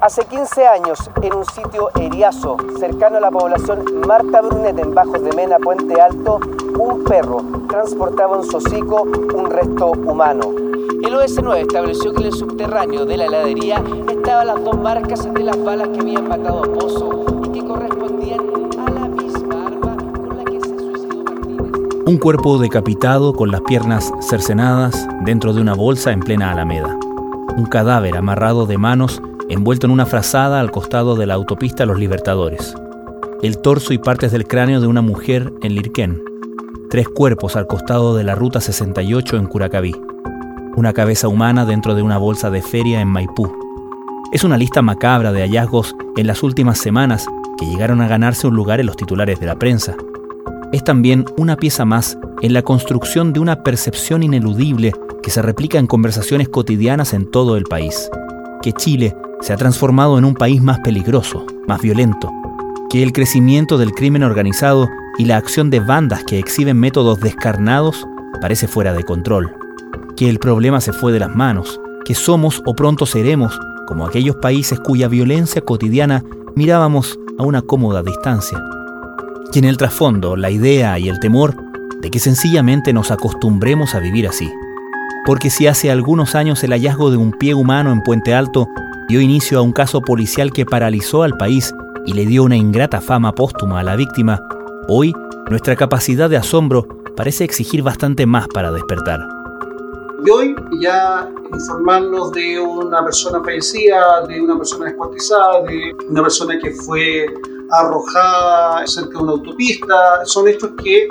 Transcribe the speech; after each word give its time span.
Hace 0.00 0.24
15 0.26 0.64
años, 0.64 1.10
en 1.22 1.34
un 1.34 1.44
sitio 1.44 1.90
eriazo, 1.98 2.56
cercano 2.78 3.16
a 3.16 3.20
la 3.20 3.32
población 3.32 3.84
Marta 4.06 4.40
Brunet, 4.42 4.78
en 4.78 4.94
Bajos 4.94 5.20
de 5.24 5.32
Mena, 5.32 5.58
Puente 5.58 6.00
Alto, 6.00 6.38
un 6.78 7.02
perro 7.02 7.42
transportaba 7.68 8.36
en 8.36 8.44
su 8.44 8.58
hocico 8.58 9.02
un 9.02 9.50
resto 9.50 9.90
humano. 9.90 10.52
El 11.02 11.14
OS9 11.14 11.62
estableció 11.62 12.12
que 12.12 12.20
en 12.20 12.26
el 12.26 12.32
subterráneo 12.32 13.06
de 13.06 13.16
la 13.16 13.24
heladería 13.24 13.82
estaban 14.08 14.46
las 14.46 14.62
dos 14.62 14.78
marcas 14.78 15.34
de 15.34 15.42
las 15.42 15.62
balas 15.64 15.88
que 15.88 16.00
habían 16.00 16.28
matado 16.28 16.62
a 16.62 16.72
Pozo 16.72 17.24
y 17.44 17.48
que 17.50 17.66
correspondían 17.66 18.40
a 18.78 18.90
la 18.90 19.08
misma 19.08 19.66
arma 19.66 19.96
con 19.96 20.38
la 20.38 20.44
que 20.44 20.60
se 20.60 20.78
suicidó 20.78 21.24
Martínez. 21.24 21.72
Un 22.06 22.18
cuerpo 22.18 22.58
decapitado 22.58 23.32
con 23.32 23.50
las 23.50 23.62
piernas 23.62 24.12
cercenadas 24.20 25.08
dentro 25.24 25.52
de 25.52 25.60
una 25.60 25.74
bolsa 25.74 26.12
en 26.12 26.20
plena 26.20 26.52
alameda. 26.52 26.96
Un 27.56 27.66
cadáver 27.66 28.16
amarrado 28.16 28.66
de 28.66 28.78
manos 28.78 29.20
envuelto 29.48 29.86
en 29.86 29.92
una 29.92 30.06
frazada 30.06 30.60
al 30.60 30.70
costado 30.70 31.16
de 31.16 31.26
la 31.26 31.34
autopista 31.34 31.86
Los 31.86 31.98
Libertadores. 31.98 32.74
El 33.42 33.58
torso 33.58 33.92
y 33.92 33.98
partes 33.98 34.32
del 34.32 34.46
cráneo 34.46 34.80
de 34.80 34.86
una 34.86 35.00
mujer 35.00 35.52
en 35.62 35.74
Lirquén. 35.74 36.22
Tres 36.90 37.08
cuerpos 37.08 37.56
al 37.56 37.66
costado 37.66 38.14
de 38.14 38.24
la 38.24 38.34
Ruta 38.34 38.60
68 38.60 39.36
en 39.36 39.46
Curacaví. 39.46 39.94
Una 40.76 40.92
cabeza 40.92 41.28
humana 41.28 41.64
dentro 41.64 41.94
de 41.94 42.02
una 42.02 42.18
bolsa 42.18 42.50
de 42.50 42.62
feria 42.62 43.00
en 43.00 43.08
Maipú. 43.08 43.50
Es 44.32 44.44
una 44.44 44.58
lista 44.58 44.82
macabra 44.82 45.32
de 45.32 45.40
hallazgos 45.40 45.94
en 46.16 46.26
las 46.26 46.42
últimas 46.42 46.78
semanas 46.78 47.26
que 47.58 47.66
llegaron 47.66 48.00
a 48.00 48.08
ganarse 48.08 48.46
un 48.46 48.54
lugar 48.54 48.80
en 48.80 48.86
los 48.86 48.96
titulares 48.96 49.40
de 49.40 49.46
la 49.46 49.58
prensa. 49.58 49.96
Es 50.72 50.84
también 50.84 51.24
una 51.38 51.56
pieza 51.56 51.86
más 51.86 52.18
en 52.42 52.52
la 52.52 52.62
construcción 52.62 53.32
de 53.32 53.40
una 53.40 53.62
percepción 53.62 54.22
ineludible 54.22 54.92
que 55.22 55.30
se 55.30 55.40
replica 55.42 55.78
en 55.78 55.86
conversaciones 55.86 56.48
cotidianas 56.48 57.14
en 57.14 57.30
todo 57.30 57.56
el 57.56 57.64
país. 57.64 58.10
Que 58.62 58.72
Chile 58.72 59.14
se 59.40 59.52
ha 59.52 59.56
transformado 59.56 60.18
en 60.18 60.24
un 60.24 60.34
país 60.34 60.62
más 60.62 60.78
peligroso, 60.80 61.46
más 61.66 61.80
violento, 61.80 62.32
que 62.90 63.02
el 63.02 63.12
crecimiento 63.12 63.78
del 63.78 63.92
crimen 63.92 64.22
organizado 64.22 64.88
y 65.18 65.24
la 65.24 65.36
acción 65.36 65.70
de 65.70 65.80
bandas 65.80 66.24
que 66.24 66.38
exhiben 66.38 66.78
métodos 66.78 67.20
descarnados 67.20 68.06
parece 68.40 68.68
fuera 68.68 68.92
de 68.92 69.04
control, 69.04 69.54
que 70.16 70.28
el 70.28 70.38
problema 70.38 70.80
se 70.80 70.92
fue 70.92 71.12
de 71.12 71.20
las 71.20 71.34
manos, 71.34 71.80
que 72.04 72.14
somos 72.14 72.62
o 72.64 72.74
pronto 72.74 73.06
seremos 73.06 73.58
como 73.86 74.06
aquellos 74.06 74.36
países 74.36 74.78
cuya 74.80 75.08
violencia 75.08 75.62
cotidiana 75.62 76.22
mirábamos 76.54 77.18
a 77.38 77.42
una 77.42 77.62
cómoda 77.62 78.02
distancia, 78.02 78.62
y 79.52 79.58
en 79.58 79.64
el 79.64 79.76
trasfondo 79.76 80.36
la 80.36 80.50
idea 80.50 80.98
y 80.98 81.08
el 81.08 81.20
temor 81.20 81.54
de 82.00 82.10
que 82.10 82.18
sencillamente 82.18 82.92
nos 82.92 83.10
acostumbremos 83.10 83.94
a 83.94 84.00
vivir 84.00 84.28
así. 84.28 84.52
Porque 85.24 85.50
si 85.50 85.66
hace 85.66 85.90
algunos 85.90 86.34
años 86.34 86.62
el 86.64 86.72
hallazgo 86.72 87.10
de 87.10 87.16
un 87.16 87.32
pie 87.32 87.54
humano 87.54 87.92
en 87.92 88.02
Puente 88.02 88.34
Alto 88.34 88.68
dio 89.08 89.22
inicio 89.22 89.58
a 89.58 89.62
un 89.62 89.72
caso 89.72 90.02
policial 90.02 90.52
que 90.52 90.66
paralizó 90.66 91.22
al 91.22 91.36
país 91.38 91.74
y 92.04 92.12
le 92.12 92.26
dio 92.26 92.44
una 92.44 92.56
ingrata 92.56 93.00
fama 93.00 93.34
póstuma 93.34 93.80
a 93.80 93.82
la 93.82 93.96
víctima, 93.96 94.38
hoy 94.86 95.14
nuestra 95.48 95.76
capacidad 95.76 96.28
de 96.28 96.36
asombro 96.36 96.86
parece 97.16 97.44
exigir 97.44 97.82
bastante 97.82 98.26
más 98.26 98.48
para 98.48 98.70
despertar. 98.70 99.26
Y 100.26 100.30
hoy 100.30 100.56
ya 100.82 101.26
informarnos 101.50 102.32
de 102.32 102.60
una 102.60 103.02
persona 103.02 103.42
fallecida, 103.42 104.26
de 104.26 104.42
una 104.42 104.58
persona 104.58 104.84
descuartizada, 104.84 105.62
de 105.62 105.96
una 106.06 106.22
persona 106.22 106.58
que 106.58 106.70
fue 106.72 107.26
arrojada 107.70 108.86
cerca 108.86 109.16
de 109.16 109.24
una 109.24 109.32
autopista, 109.32 110.24
son 110.24 110.48
hechos 110.48 110.70
que 110.84 111.08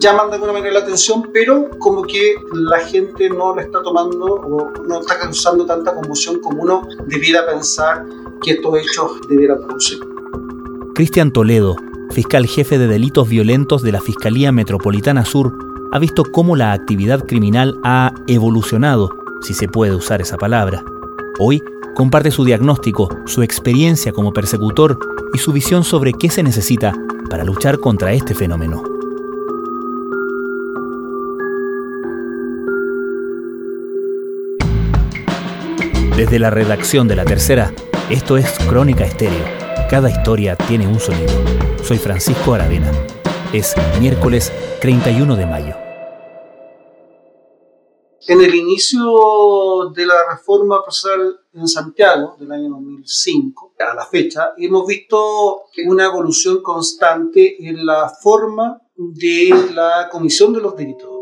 llaman 0.00 0.28
de 0.28 0.34
alguna 0.34 0.52
manera 0.52 0.74
la 0.74 0.80
atención, 0.80 1.30
pero 1.32 1.70
como 1.78 2.02
que 2.02 2.34
la 2.52 2.80
gente 2.80 3.28
no 3.30 3.54
lo 3.54 3.60
está 3.60 3.82
tomando 3.82 4.26
o 4.26 4.70
no 4.86 5.00
está 5.00 5.18
causando 5.18 5.66
tanta 5.66 5.94
conmoción 5.94 6.40
como 6.40 6.62
uno 6.62 6.88
debiera 7.06 7.46
pensar 7.46 8.04
que 8.42 8.52
estos 8.52 8.78
hechos 8.78 9.12
debieran 9.28 9.58
producir. 9.58 9.98
Cristian 10.94 11.30
Toledo, 11.30 11.76
fiscal 12.10 12.46
jefe 12.46 12.78
de 12.78 12.86
delitos 12.86 13.28
violentos 13.28 13.82
de 13.82 13.92
la 13.92 14.00
Fiscalía 14.00 14.52
Metropolitana 14.52 15.24
Sur, 15.24 15.52
ha 15.92 15.98
visto 15.98 16.24
cómo 16.24 16.56
la 16.56 16.72
actividad 16.72 17.24
criminal 17.24 17.78
ha 17.84 18.12
evolucionado, 18.26 19.10
si 19.42 19.54
se 19.54 19.68
puede 19.68 19.94
usar 19.94 20.20
esa 20.20 20.36
palabra. 20.36 20.84
Hoy 21.38 21.62
comparte 21.94 22.30
su 22.30 22.44
diagnóstico, 22.44 23.08
su 23.26 23.42
experiencia 23.42 24.12
como 24.12 24.32
persecutor 24.32 24.98
y 25.32 25.38
su 25.38 25.52
visión 25.52 25.84
sobre 25.84 26.12
qué 26.12 26.30
se 26.30 26.42
necesita 26.42 26.94
para 27.28 27.44
luchar 27.44 27.78
contra 27.78 28.12
este 28.12 28.34
fenómeno. 28.34 28.95
Desde 36.16 36.38
la 36.38 36.48
redacción 36.48 37.06
de 37.08 37.14
La 37.14 37.26
Tercera, 37.26 37.74
esto 38.08 38.38
es 38.38 38.50
Crónica 38.70 39.04
Estéreo. 39.04 39.44
Cada 39.90 40.08
historia 40.08 40.56
tiene 40.56 40.88
un 40.88 40.98
sonido. 40.98 41.34
Soy 41.84 41.98
Francisco 41.98 42.54
Aravena. 42.54 42.90
Es 43.52 43.74
miércoles 44.00 44.50
31 44.80 45.36
de 45.36 45.44
mayo. 45.44 45.74
En 48.26 48.40
el 48.40 48.54
inicio 48.54 49.90
de 49.94 50.06
la 50.06 50.14
reforma 50.30 50.82
procesal 50.82 51.38
en 51.52 51.68
Santiago 51.68 52.34
del 52.40 52.50
año 52.50 52.70
2005 52.70 53.74
a 53.78 53.94
la 53.94 54.06
fecha, 54.06 54.54
hemos 54.56 54.86
visto 54.86 55.64
una 55.84 56.06
evolución 56.06 56.62
constante 56.62 57.68
en 57.68 57.84
la 57.84 58.08
forma 58.08 58.80
de 58.96 59.72
la 59.74 60.08
comisión 60.10 60.52
de 60.52 60.60
los 60.60 60.76
delitos 60.76 61.16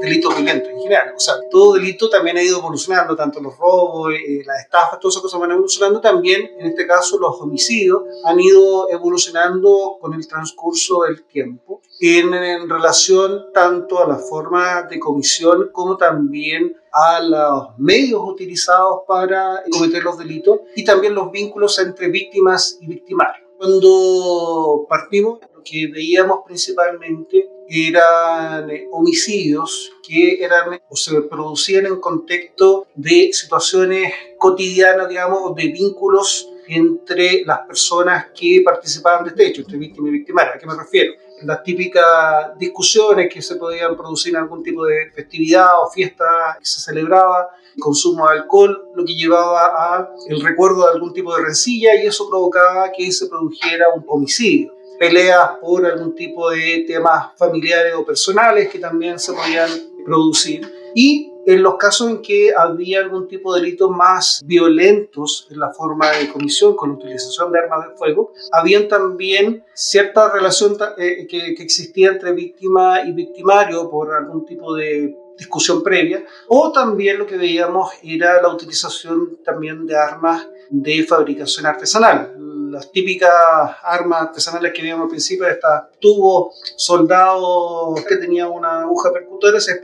delitos 0.00 0.34
violentos 0.34 0.70
en 0.70 0.80
general. 0.80 1.12
O 1.16 1.20
sea, 1.20 1.34
todo 1.50 1.74
delito 1.74 2.08
también 2.08 2.36
ha 2.36 2.42
ido 2.42 2.58
evolucionando, 2.58 3.16
tanto 3.16 3.40
los 3.40 3.56
robos, 3.56 4.12
eh, 4.14 4.42
las 4.44 4.60
estafas, 4.60 4.98
todas 4.98 5.14
esas 5.14 5.22
cosas 5.22 5.40
van 5.40 5.50
evolucionando. 5.52 6.00
También, 6.00 6.50
en 6.58 6.66
este 6.66 6.86
caso, 6.86 7.18
los 7.18 7.40
homicidios 7.40 8.02
han 8.24 8.40
ido 8.40 8.90
evolucionando 8.90 9.98
con 10.00 10.14
el 10.14 10.26
transcurso 10.26 11.02
del 11.02 11.24
tiempo 11.24 11.82
en, 12.00 12.32
en 12.32 12.68
relación 12.68 13.52
tanto 13.52 14.02
a 14.02 14.08
la 14.08 14.16
forma 14.16 14.82
de 14.82 14.98
comisión 14.98 15.70
como 15.72 15.96
también 15.96 16.76
a 16.92 17.20
los 17.20 17.78
medios 17.78 18.20
utilizados 18.24 19.00
para 19.06 19.62
cometer 19.70 20.02
los 20.02 20.18
delitos 20.18 20.60
y 20.74 20.84
también 20.84 21.14
los 21.14 21.30
vínculos 21.30 21.78
entre 21.78 22.08
víctimas 22.08 22.78
y 22.80 22.86
victimarios. 22.86 23.49
Cuando 23.60 24.86
partimos, 24.88 25.38
lo 25.54 25.62
que 25.62 25.86
veíamos 25.88 26.38
principalmente 26.46 27.46
eran 27.68 28.70
eh, 28.70 28.88
homicidios 28.90 29.92
que 30.02 30.42
eran 30.42 30.80
o 30.88 30.96
se 30.96 31.20
producían 31.20 31.84
en 31.84 32.00
contexto 32.00 32.86
de 32.94 33.28
situaciones 33.34 34.14
cotidianas, 34.38 35.10
digamos, 35.10 35.54
de 35.54 35.68
vínculos 35.68 36.48
entre 36.68 37.44
las 37.44 37.58
personas 37.66 38.28
que 38.34 38.62
participaban 38.64 39.24
de 39.24 39.30
este 39.30 39.48
hecho, 39.48 39.60
entre 39.60 39.76
víctima 39.76 40.08
y 40.08 40.12
victimario. 40.12 40.52
¿A 40.54 40.58
qué 40.58 40.66
me 40.66 40.74
refiero? 40.74 41.12
Las 41.42 41.62
típicas 41.62 42.58
discusiones 42.58 43.30
que 43.30 43.42
se 43.42 43.56
podían 43.56 43.94
producir 43.94 44.34
en 44.34 44.40
algún 44.40 44.62
tipo 44.62 44.86
de 44.86 45.10
festividad 45.10 45.68
o 45.82 45.90
fiesta 45.90 46.56
que 46.58 46.64
se 46.64 46.80
celebraba, 46.80 47.50
consumo 47.78 48.26
de 48.28 48.38
alcohol, 48.38 48.90
lo 48.94 49.04
que 49.04 49.14
llevaba 49.14 49.66
a 49.66 50.10
el 50.28 50.40
recuerdo 50.42 50.86
de 50.86 50.92
algún 50.94 51.12
tipo 51.12 51.34
de 51.36 51.42
rencilla 51.44 51.94
y 52.02 52.06
eso 52.06 52.28
provocaba 52.28 52.90
que 52.92 53.10
se 53.12 53.26
produjera 53.26 53.86
un 53.94 54.04
homicidio 54.08 54.80
peleas 55.00 55.52
por 55.62 55.86
algún 55.86 56.14
tipo 56.14 56.50
de 56.50 56.84
temas 56.86 57.28
familiares 57.38 57.94
o 57.94 58.04
personales 58.04 58.68
que 58.68 58.78
también 58.78 59.18
se 59.18 59.32
podían 59.32 59.70
producir. 60.04 60.70
Y 60.94 61.32
en 61.46 61.62
los 61.62 61.76
casos 61.76 62.10
en 62.10 62.20
que 62.20 62.52
había 62.54 63.00
algún 63.00 63.26
tipo 63.26 63.54
de 63.54 63.62
delitos 63.62 63.90
más 63.90 64.42
violentos 64.44 65.48
en 65.50 65.58
la 65.58 65.72
forma 65.72 66.10
de 66.10 66.30
comisión 66.30 66.76
con 66.76 66.90
utilización 66.90 67.50
de 67.50 67.60
armas 67.60 67.88
de 67.88 67.96
fuego, 67.96 68.34
habían 68.52 68.88
también 68.88 69.64
cierta 69.72 70.30
relación 70.30 70.76
eh, 70.98 71.26
que 71.26 71.54
existía 71.58 72.10
entre 72.10 72.32
víctima 72.32 73.00
y 73.02 73.12
victimario 73.12 73.88
por 73.88 74.14
algún 74.14 74.44
tipo 74.44 74.74
de 74.74 75.16
discusión 75.40 75.82
previa, 75.82 76.22
o 76.48 76.70
también 76.70 77.18
lo 77.18 77.26
que 77.26 77.38
veíamos 77.38 77.92
era 78.02 78.40
la 78.42 78.48
utilización 78.48 79.38
también 79.42 79.86
de 79.86 79.96
armas 79.96 80.46
de 80.68 81.02
fabricación 81.02 81.66
artesanal 81.66 82.34
las 82.70 82.90
típicas 82.90 83.30
armas 83.82 84.22
artesanales 84.22 84.72
que 84.72 84.82
vimos 84.82 85.02
al 85.02 85.08
principio, 85.08 85.46
estas 85.46 85.90
tubos 86.00 86.60
soldados 86.76 88.04
que 88.04 88.16
tenían 88.16 88.48
una 88.50 88.82
aguja 88.82 89.12
percutora, 89.12 89.60
se 89.60 89.80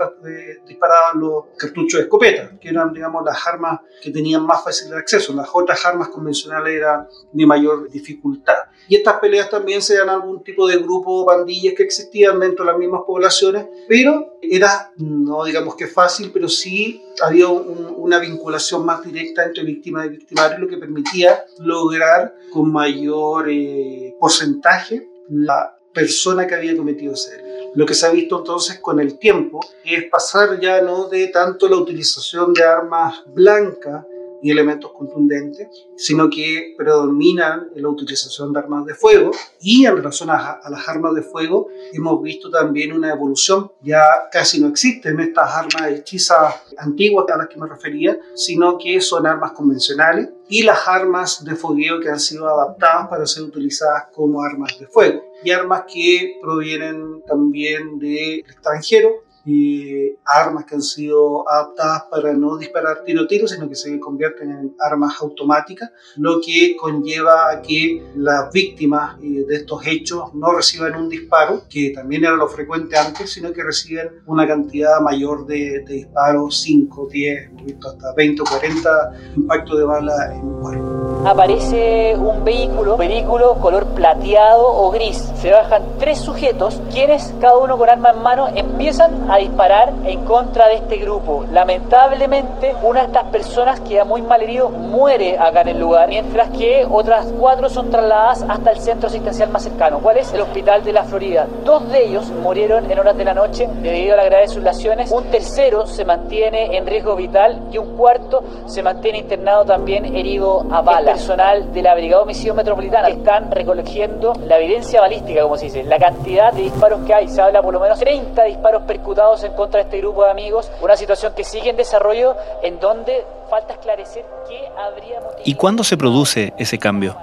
disparaban 0.67 1.21
los 1.21 1.45
cartuchos 1.57 1.99
de 1.99 2.05
escopeta, 2.05 2.51
que 2.61 2.69
eran, 2.69 2.93
digamos, 2.93 3.25
las 3.25 3.47
armas 3.47 3.81
que 4.03 4.11
tenían 4.11 4.45
más 4.45 4.63
fácil 4.63 4.91
de 4.91 4.97
acceso. 4.97 5.35
Las 5.35 5.49
otras 5.53 5.85
armas 5.85 6.09
convencionales 6.09 6.75
eran 6.75 7.07
de 7.33 7.47
mayor 7.47 7.91
dificultad. 7.91 8.57
Y 8.89 8.97
estas 8.97 9.19
peleas 9.19 9.51
también 9.51 9.83
se 9.83 9.97
dan 9.97 10.09
algún 10.09 10.45
tipo 10.45 10.67
de 10.67 10.77
grupo, 10.79 11.25
bandillas 11.25 11.75
que 11.75 11.83
existían 11.83 12.39
dentro 12.39 12.65
de 12.65 12.71
las 12.71 12.79
mismas 12.79 13.03
poblaciones, 13.07 13.67
pero 13.89 14.39
era, 14.43 14.93
no 14.97 15.45
digamos 15.45 15.75
que 15.75 15.87
fácil, 15.87 16.31
pero 16.33 16.49
sí 16.49 17.03
había 17.23 17.49
una 17.49 18.19
vinculación 18.19 18.85
más 18.85 19.03
directa 19.03 19.45
entre 19.45 19.65
víctima 19.65 20.07
y 20.07 20.11
victimario, 20.11 20.59
lo 20.59 20.69
que 20.69 20.77
permitía 20.77 21.45
lograr 21.59 22.35
con 22.53 22.71
mayor 22.77 23.49
eh, 23.49 24.15
porcentaje 24.21 25.09
la 25.31 25.79
persona 25.93 26.47
que 26.47 26.55
había 26.55 26.77
cometido 26.77 27.15
delito. 27.15 27.73
Lo 27.75 27.87
que 27.87 27.95
se 27.95 28.07
ha 28.07 28.11
visto 28.11 28.39
entonces 28.39 28.79
con 28.81 29.01
el 29.01 29.19
tiempo 29.19 29.61
es 29.83 30.05
pasar 30.05 30.61
ya 30.61 30.83
no 30.83 31.09
de 31.09 31.29
tanto 31.29 31.69
la 31.69 31.77
utilización 31.77 32.53
de 32.53 32.65
armas 32.65 33.23
blancas 33.35 34.05
ni 34.43 34.51
elementos 34.51 34.93
contundentes, 34.93 35.69
sino 35.97 36.29
que 36.29 36.75
predominan 36.77 37.69
en 37.75 37.83
la 37.83 37.89
utilización 37.89 38.53
de 38.53 38.59
armas 38.59 38.87
de 38.87 38.95
fuego 38.95 39.31
y 39.61 39.87
en 39.87 39.97
relación 39.97 40.31
a, 40.31 40.61
las 40.69 40.89
armas 40.89 41.15
de 41.15 41.23
fuego 41.23 41.69
hemos 41.93 42.23
visto 42.23 42.51
también 42.51 42.93
una 42.93 43.11
evolución, 43.11 43.73
ya 43.83 44.03
casi 44.31 44.61
no 44.61 44.69
existen 44.69 45.21
estas 45.21 45.51
armas 45.55 45.91
hechizas 45.91 46.55
antiguas 46.79 47.27
a 47.33 47.39
las 47.39 47.49
que 47.49 47.59
me 47.59 47.67
refería, 47.67 48.19
sino 48.35 48.79
que 48.79 49.01
son 49.01 49.27
armas 49.27 49.53
convencionales 49.53 50.29
y 50.49 50.63
las 50.63 50.87
armas 50.87 51.45
de 51.45 51.57
fogueo 51.57 52.01
que 52.01 52.09
han 52.09 52.21
sido 52.21 52.49
adaptadas 52.49 53.09
para 53.09 53.27
ser 53.27 53.43
utilizadas 53.43 54.05
como 54.15 54.43
armas 54.43 54.79
de 54.79 54.87
fuego. 54.87 55.23
Y 55.43 55.51
armas 55.51 55.85
que 55.93 56.39
provienen 56.41 57.23
también 57.27 57.99
del 57.99 58.41
extranjero 58.41 59.26
y 59.47 60.17
armas 60.25 60.65
que 60.65 60.75
han 60.75 60.83
sido 60.83 61.49
adaptadas 61.49 62.05
para 62.11 62.35
no 62.35 62.59
disparar 62.59 63.05
tiro 63.05 63.29
tiro, 63.29 63.47
sino 63.47 63.69
que 63.69 63.77
se 63.77 63.99
convierten 64.01 64.51
en 64.51 64.77
armas 64.81 65.15
automáticas, 65.21 65.91
lo 66.17 66.41
que 66.45 66.77
conlleva 66.77 67.51
a 67.51 67.63
que 67.63 68.03
las 68.17 68.51
víctimas 68.53 69.17
eh, 69.23 69.45
de 69.47 69.57
estos 69.57 69.87
hechos 69.87 70.35
no 70.35 70.53
reciban 70.53 70.97
un 70.97 71.09
disparo, 71.09 71.63
que 71.71 71.93
también 71.95 72.25
era 72.25 72.35
lo 72.35 72.49
frecuente 72.49 72.99
antes, 72.99 73.33
sino 73.33 73.53
que 73.53 73.63
reciben 73.63 74.23
una 74.27 74.47
cantidad 74.47 75.01
mayor 75.01 75.47
de, 75.47 75.85
disparos, 75.87 76.61
5, 76.63 77.09
10, 77.11 77.51
hasta 77.87 78.15
20 78.15 78.43
o 78.43 78.45
40 78.45 79.13
impactos 79.37 79.79
de 79.79 79.85
bala 79.85 80.35
en 80.35 80.41
un 80.41 80.61
cuerpo. 80.61 81.23
Aparece 81.25 82.15
un 82.17 82.45
vehículo, 82.45 82.97
vehículo 82.97 83.55
color 83.61 83.87
plateado 83.95 84.67
o 84.67 84.91
gris. 84.91 85.17
Se 85.41 85.51
bajan 85.51 85.83
tres 85.99 86.19
sujetos, 86.19 86.81
quienes, 86.93 87.33
cada 87.41 87.59
uno 87.59 87.79
con 87.79 87.89
arma 87.89 88.11
en 88.11 88.23
mano, 88.23 88.49
empiezan 88.55 89.31
a 89.31 89.36
disparar 89.39 89.93
en 90.05 90.25
contra 90.25 90.69
de 90.69 90.77
este 90.77 90.97
grupo. 90.97 91.45
Lamentablemente, 91.51 92.75
una 92.83 93.01
de 93.01 93.07
estas 93.07 93.25
personas 93.25 93.81
queda 93.81 94.05
muy 94.05 94.23
mal 94.23 94.43
herido, 94.43 94.69
muere 94.69 95.39
acá 95.39 95.63
en 95.63 95.69
el 95.69 95.81
lugar, 95.81 96.09
mientras 96.09 96.51
que 96.51 96.87
otras 96.89 97.27
cuatro 97.39 97.69
son 97.69 97.91
trasladadas 97.91 98.45
hasta 98.49 98.71
el 98.71 98.79
centro 98.81 99.09
asistencial 99.09 99.51
más 99.51 99.63
cercano, 99.63 100.01
¿cuál 100.01 100.19
es? 100.19 100.33
El 100.33 100.41
Hospital 100.41 100.85
de 100.85 100.93
la 100.93 101.05
Florida. 101.05 101.47
Dos 101.65 101.89
de 101.91 102.05
ellos 102.05 102.31
murieron 102.31 102.91
en 102.91 102.99
horas 102.99 103.17
de 103.17 103.25
la 103.25 103.35
noche 103.35 103.69
debido 103.83 104.15
a 104.15 104.17
la 104.17 104.25
gravedad 104.25 104.49
de 104.49 104.55
sus 104.55 104.63
lesiones, 104.63 105.11
un 105.11 105.25
tercero 105.25 105.87
se 105.87 106.05
mantiene 106.05 106.77
en 106.77 106.87
riesgo 106.87 107.17
vital 107.17 107.69
y 107.71 107.79
un 107.79 107.97
cuarto 107.97 108.43
se 108.67 108.83
mantiene 108.83 109.19
internado 109.19 109.65
también 109.65 110.05
herido 110.17 110.65
a 110.71 110.83
bala. 110.83 111.13
Personal 111.13 111.73
de 111.73 111.83
la 111.83 111.95
Brigada 111.95 112.23
Homicidio 112.23 112.55
Metropolitana 112.55 113.09
están 113.09 113.51
recogiendo 113.51 114.33
la 114.45 114.59
evidencia 114.59 115.01
balística, 115.01 115.43
como 115.43 115.57
se 115.57 115.67
dice, 115.67 115.83
la 115.85 115.99
cantidad 115.99 116.53
de 116.53 116.63
disparos 116.63 117.01
que 117.07 117.15
hay. 117.15 117.29
Se 117.29 117.41
habla 117.41 117.63
por 117.63 117.75
lo 117.75 117.81
menos 117.81 117.99
30 117.99 118.45
disparos 118.45 118.83
percutados 118.83 119.26
en 119.35 119.53
contra 119.55 119.81
de 119.81 119.85
este 119.87 119.99
grupo 119.99 120.25
de 120.25 120.31
amigos, 120.31 120.71
una 120.81 120.97
situación 120.97 121.35
que 121.35 121.43
sigue 121.43 121.71
en 121.71 121.77
desarrollo 121.77 122.37
en 122.63 122.79
donde 122.79 123.25
falta 123.51 123.73
esclarecer 123.73 124.25
qué 124.49 124.69
habría 124.79 125.21
¿Y 125.45 125.55
cuándo 125.55 125.83
se 125.83 125.97
produce 125.97 126.55
ese 126.59 126.79
cambio? 126.79 127.17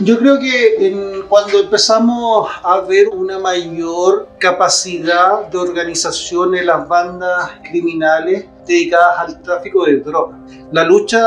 Yo 0.00 0.18
creo 0.18 0.38
que 0.38 1.24
cuando 1.28 1.58
empezamos 1.58 2.50
a 2.62 2.80
ver 2.80 3.08
una 3.08 3.38
mayor 3.38 4.28
capacidad 4.38 5.46
de 5.46 5.56
organización 5.56 6.54
en 6.54 6.66
las 6.66 6.86
bandas 6.86 7.52
criminales 7.62 8.46
dedicadas 8.66 9.18
al 9.18 9.42
tráfico 9.42 9.86
de 9.86 10.00
drogas. 10.00 10.38
La 10.72 10.84
lucha 10.84 11.26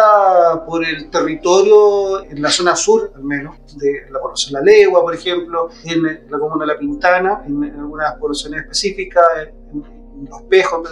por 0.68 0.86
el 0.86 1.10
territorio 1.10 2.24
en 2.25 2.42
la 2.42 2.51
zona 2.51 2.75
sur, 2.75 3.12
al 3.16 3.24
menos, 3.24 3.56
de 3.77 4.12
la 4.12 4.19
población 4.19 4.54
La 4.54 4.62
Legua, 4.62 5.01
por 5.01 5.16
ejemplo, 5.16 5.69
en 5.86 6.04
la 6.30 6.38
comuna 6.38 6.66
de 6.66 6.74
La 6.74 6.77
Pintana, 6.77 7.44
en, 7.48 7.63
algunas 7.63 8.16
poblaciones 8.18 8.62
específicas, 8.62 9.24
en, 9.42 9.58
los 10.27 10.42
Pejos, 10.44 10.88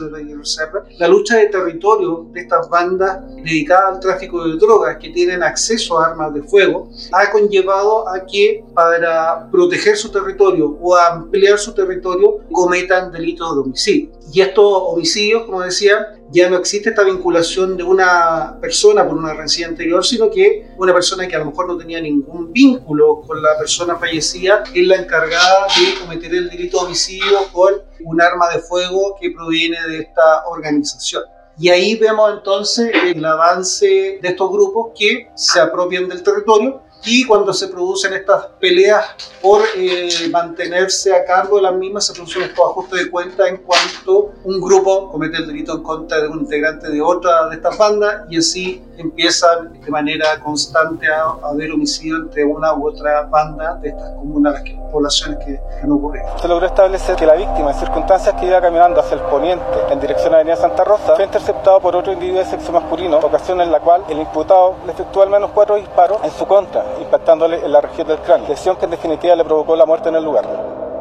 la 0.97 1.07
lucha 1.07 1.37
de 1.37 1.47
territorio 1.47 2.27
de 2.31 2.41
estas 2.41 2.69
bandas 2.69 3.19
dedicadas 3.35 3.95
al 3.95 3.99
tráfico 3.99 4.47
de 4.47 4.57
drogas 4.57 4.97
que 4.97 5.09
tienen 5.09 5.43
acceso 5.43 5.99
a 5.99 6.07
armas 6.07 6.33
de 6.33 6.43
fuego 6.43 6.89
ha 7.11 7.31
conllevado 7.31 8.07
a 8.07 8.25
que 8.25 8.63
para 8.73 9.49
proteger 9.51 9.97
su 9.97 10.11
territorio 10.11 10.77
o 10.81 10.95
ampliar 10.95 11.57
su 11.57 11.73
territorio 11.73 12.39
cometan 12.51 13.11
delitos 13.11 13.55
de 13.55 13.61
homicidio. 13.61 14.11
Y 14.33 14.41
estos 14.41 14.65
homicidios, 14.65 15.43
como 15.45 15.61
decía, 15.61 16.17
ya 16.31 16.49
no 16.49 16.57
existe 16.57 16.89
esta 16.89 17.03
vinculación 17.03 17.77
de 17.77 17.83
una 17.83 18.57
persona 18.59 19.07
por 19.07 19.17
una 19.17 19.33
rencilla 19.33 19.67
anterior, 19.67 20.05
sino 20.05 20.29
que 20.29 20.67
una 20.77 20.93
persona 20.93 21.27
que 21.27 21.35
a 21.35 21.39
lo 21.39 21.45
mejor 21.45 21.67
no 21.67 21.77
tenía 21.77 22.01
ningún 22.01 22.51
vínculo 22.51 23.21
con 23.21 23.41
la 23.41 23.57
persona 23.57 23.97
fallecida 23.97 24.63
es 24.73 24.87
la 24.87 24.97
encargada 24.97 25.67
de 25.67 25.99
cometer 25.99 26.33
el 26.33 26.49
delito 26.49 26.79
de 26.79 26.85
homicidio 26.85 27.37
con 27.51 27.73
un 28.03 28.21
arma 28.21 28.49
de 28.49 28.59
fuego 28.59 29.15
que 29.19 29.31
proviene 29.31 29.77
de 29.87 29.99
esta 29.99 30.45
organización. 30.47 31.23
Y 31.59 31.69
ahí 31.69 31.95
vemos 31.95 32.31
entonces 32.33 32.91
el 33.03 33.25
avance 33.25 34.19
de 34.21 34.27
estos 34.27 34.51
grupos 34.51 34.91
que 34.97 35.31
se 35.33 35.59
apropian 35.59 36.07
del 36.07 36.21
territorio 36.21 36.83
y 37.05 37.25
cuando 37.25 37.53
se 37.53 37.67
producen 37.67 38.13
estas 38.13 38.47
peleas 38.59 39.05
por 39.41 39.61
eh, 39.75 40.09
mantenerse 40.31 41.15
a 41.15 41.23
cargo 41.25 41.57
de 41.57 41.63
las 41.63 41.73
mismas, 41.75 42.05
se 42.07 42.13
producen 42.13 42.43
estos 42.43 42.69
ajustes 42.69 43.05
de 43.05 43.11
cuenta 43.11 43.47
en 43.47 43.57
cuanto 43.57 44.31
un 44.43 44.59
grupo 44.59 45.09
comete 45.11 45.37
el 45.37 45.47
delito 45.47 45.73
en 45.73 45.83
contra 45.83 46.19
de 46.21 46.27
un 46.27 46.39
integrante 46.39 46.89
de 46.89 47.01
otra 47.01 47.47
de 47.49 47.55
estas 47.55 47.77
bandas 47.77 48.25
y 48.29 48.37
así 48.37 48.83
empiezan 48.97 49.79
de 49.79 49.91
manera 49.91 50.39
constante 50.41 51.07
a, 51.07 51.37
haber 51.47 51.71
homicidio 51.71 52.17
entre 52.17 52.43
una 52.43 52.73
u 52.73 52.87
otra 52.87 53.23
banda 53.23 53.75
de 53.75 53.89
estas 53.89 54.11
comunas, 54.15 54.53
las 54.53 54.91
poblaciones 54.91 55.45
que, 55.45 55.59
han 55.81 55.91
ocurrido. 55.91 56.25
Se 56.41 56.47
logró 56.47 56.65
establecer 56.65 57.15
que 57.15 57.25
la 57.25 57.35
víctima, 57.35 57.71
en 57.71 57.79
circunstancias 57.79 58.35
que 58.39 58.47
iba 58.47 58.59
caminando 58.59 58.99
hacia 58.99 59.15
el 59.15 59.21
poniente 59.21 59.65
en 59.91 59.99
dirección 59.99 60.33
a 60.33 60.37
Avenida 60.37 60.55
Santa 60.55 60.83
Rosa, 60.83 61.15
fue 61.15 61.23
interceptado 61.23 61.79
por 61.79 61.95
otro 61.95 62.11
individuo 62.11 62.39
de 62.39 62.49
sexo 62.49 62.71
masculino, 62.71 63.17
ocasión 63.17 63.61
en 63.61 63.71
la 63.71 63.79
cual 63.79 64.03
el 64.09 64.19
imputado 64.19 64.75
le 64.85 64.91
efectuó 64.91 65.23
al 65.23 65.29
menos 65.29 65.51
cuatro 65.53 65.75
disparos 65.75 66.19
en 66.23 66.31
su 66.31 66.45
contra 66.45 66.83
impactándole 67.01 67.63
en 67.63 67.71
la 67.71 67.81
región 67.81 68.07
del 68.07 68.17
cráneo, 68.19 68.47
lesión 68.47 68.75
que 68.75 68.85
en 68.85 68.91
definitiva 68.91 69.35
le 69.35 69.43
provocó 69.43 69.75
la 69.75 69.85
muerte 69.85 70.09
en 70.09 70.15
el 70.15 70.23
lugar. 70.23 70.45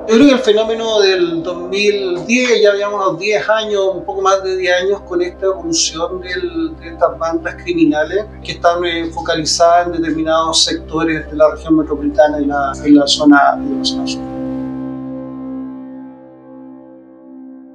Yo 0.08 0.14
creo 0.14 0.28
que 0.28 0.34
el 0.34 0.38
fenómeno 0.38 1.00
del 1.00 1.42
2010, 1.42 2.62
ya 2.62 2.70
habíamos 2.70 3.08
unos 3.08 3.18
10 3.18 3.48
años, 3.48 3.82
un 3.92 4.04
poco 4.04 4.22
más 4.22 4.40
de 4.44 4.56
10 4.56 4.82
años 4.82 5.00
con 5.00 5.20
esta 5.20 5.46
evolución 5.46 6.20
de 6.20 6.88
estas 6.88 7.18
bandas 7.18 7.56
criminales 7.56 8.24
que 8.44 8.52
están 8.52 8.84
eh, 8.84 9.06
focalizadas 9.06 9.86
en 9.88 10.00
determinados 10.00 10.62
sectores 10.62 11.28
de 11.28 11.36
la 11.36 11.50
región 11.50 11.76
metropolitana 11.76 12.40
y 12.40 12.44
la, 12.44 12.72
en 12.84 12.94
la 12.94 13.06
zona, 13.08 13.56
de 13.58 13.78
la 13.78 13.84
zona 13.84 14.06
sur. 14.06 14.22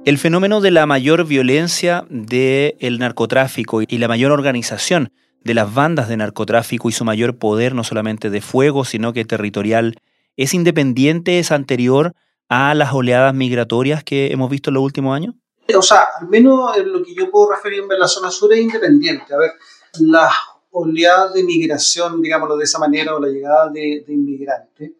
El 0.06 0.16
fenómeno 0.16 0.62
de 0.62 0.70
la 0.70 0.86
mayor 0.86 1.26
violencia 1.26 2.06
del 2.08 2.98
narcotráfico 2.98 3.82
y 3.82 3.98
la 3.98 4.08
mayor 4.08 4.32
organización 4.32 5.12
de 5.44 5.54
las 5.54 5.72
bandas 5.72 6.08
de 6.08 6.16
narcotráfico 6.16 6.88
y 6.88 6.92
su 6.92 7.04
mayor 7.04 7.36
poder, 7.36 7.74
no 7.74 7.84
solamente 7.84 8.30
de 8.30 8.40
fuego, 8.40 8.84
sino 8.84 9.12
que 9.12 9.24
territorial, 9.24 9.96
es 10.36 10.54
independiente, 10.54 11.38
es 11.38 11.52
anterior 11.52 12.14
a 12.48 12.74
las 12.74 12.92
oleadas 12.92 13.34
migratorias 13.34 14.04
que 14.04 14.32
hemos 14.32 14.50
visto 14.50 14.70
en 14.70 14.74
los 14.74 14.82
últimos 14.82 15.16
años? 15.16 15.34
O 15.74 15.82
sea, 15.82 16.06
al 16.20 16.28
menos 16.28 16.76
en 16.76 16.92
lo 16.92 17.02
que 17.02 17.14
yo 17.14 17.30
puedo 17.30 17.50
referirme 17.50 17.94
en 17.94 18.00
la 18.00 18.08
zona 18.08 18.30
sur 18.30 18.52
es 18.52 18.60
independiente. 18.60 19.32
A 19.32 19.38
ver, 19.38 19.52
las 20.00 20.34
oleadas 20.70 21.32
de 21.32 21.44
migración, 21.44 22.20
digámoslo 22.20 22.56
de 22.56 22.64
esa 22.64 22.78
manera, 22.78 23.14
o 23.14 23.20
la 23.20 23.28
llegada 23.28 23.70
de, 23.70 24.04
de 24.06 24.12
inmigrantes, 24.12 24.92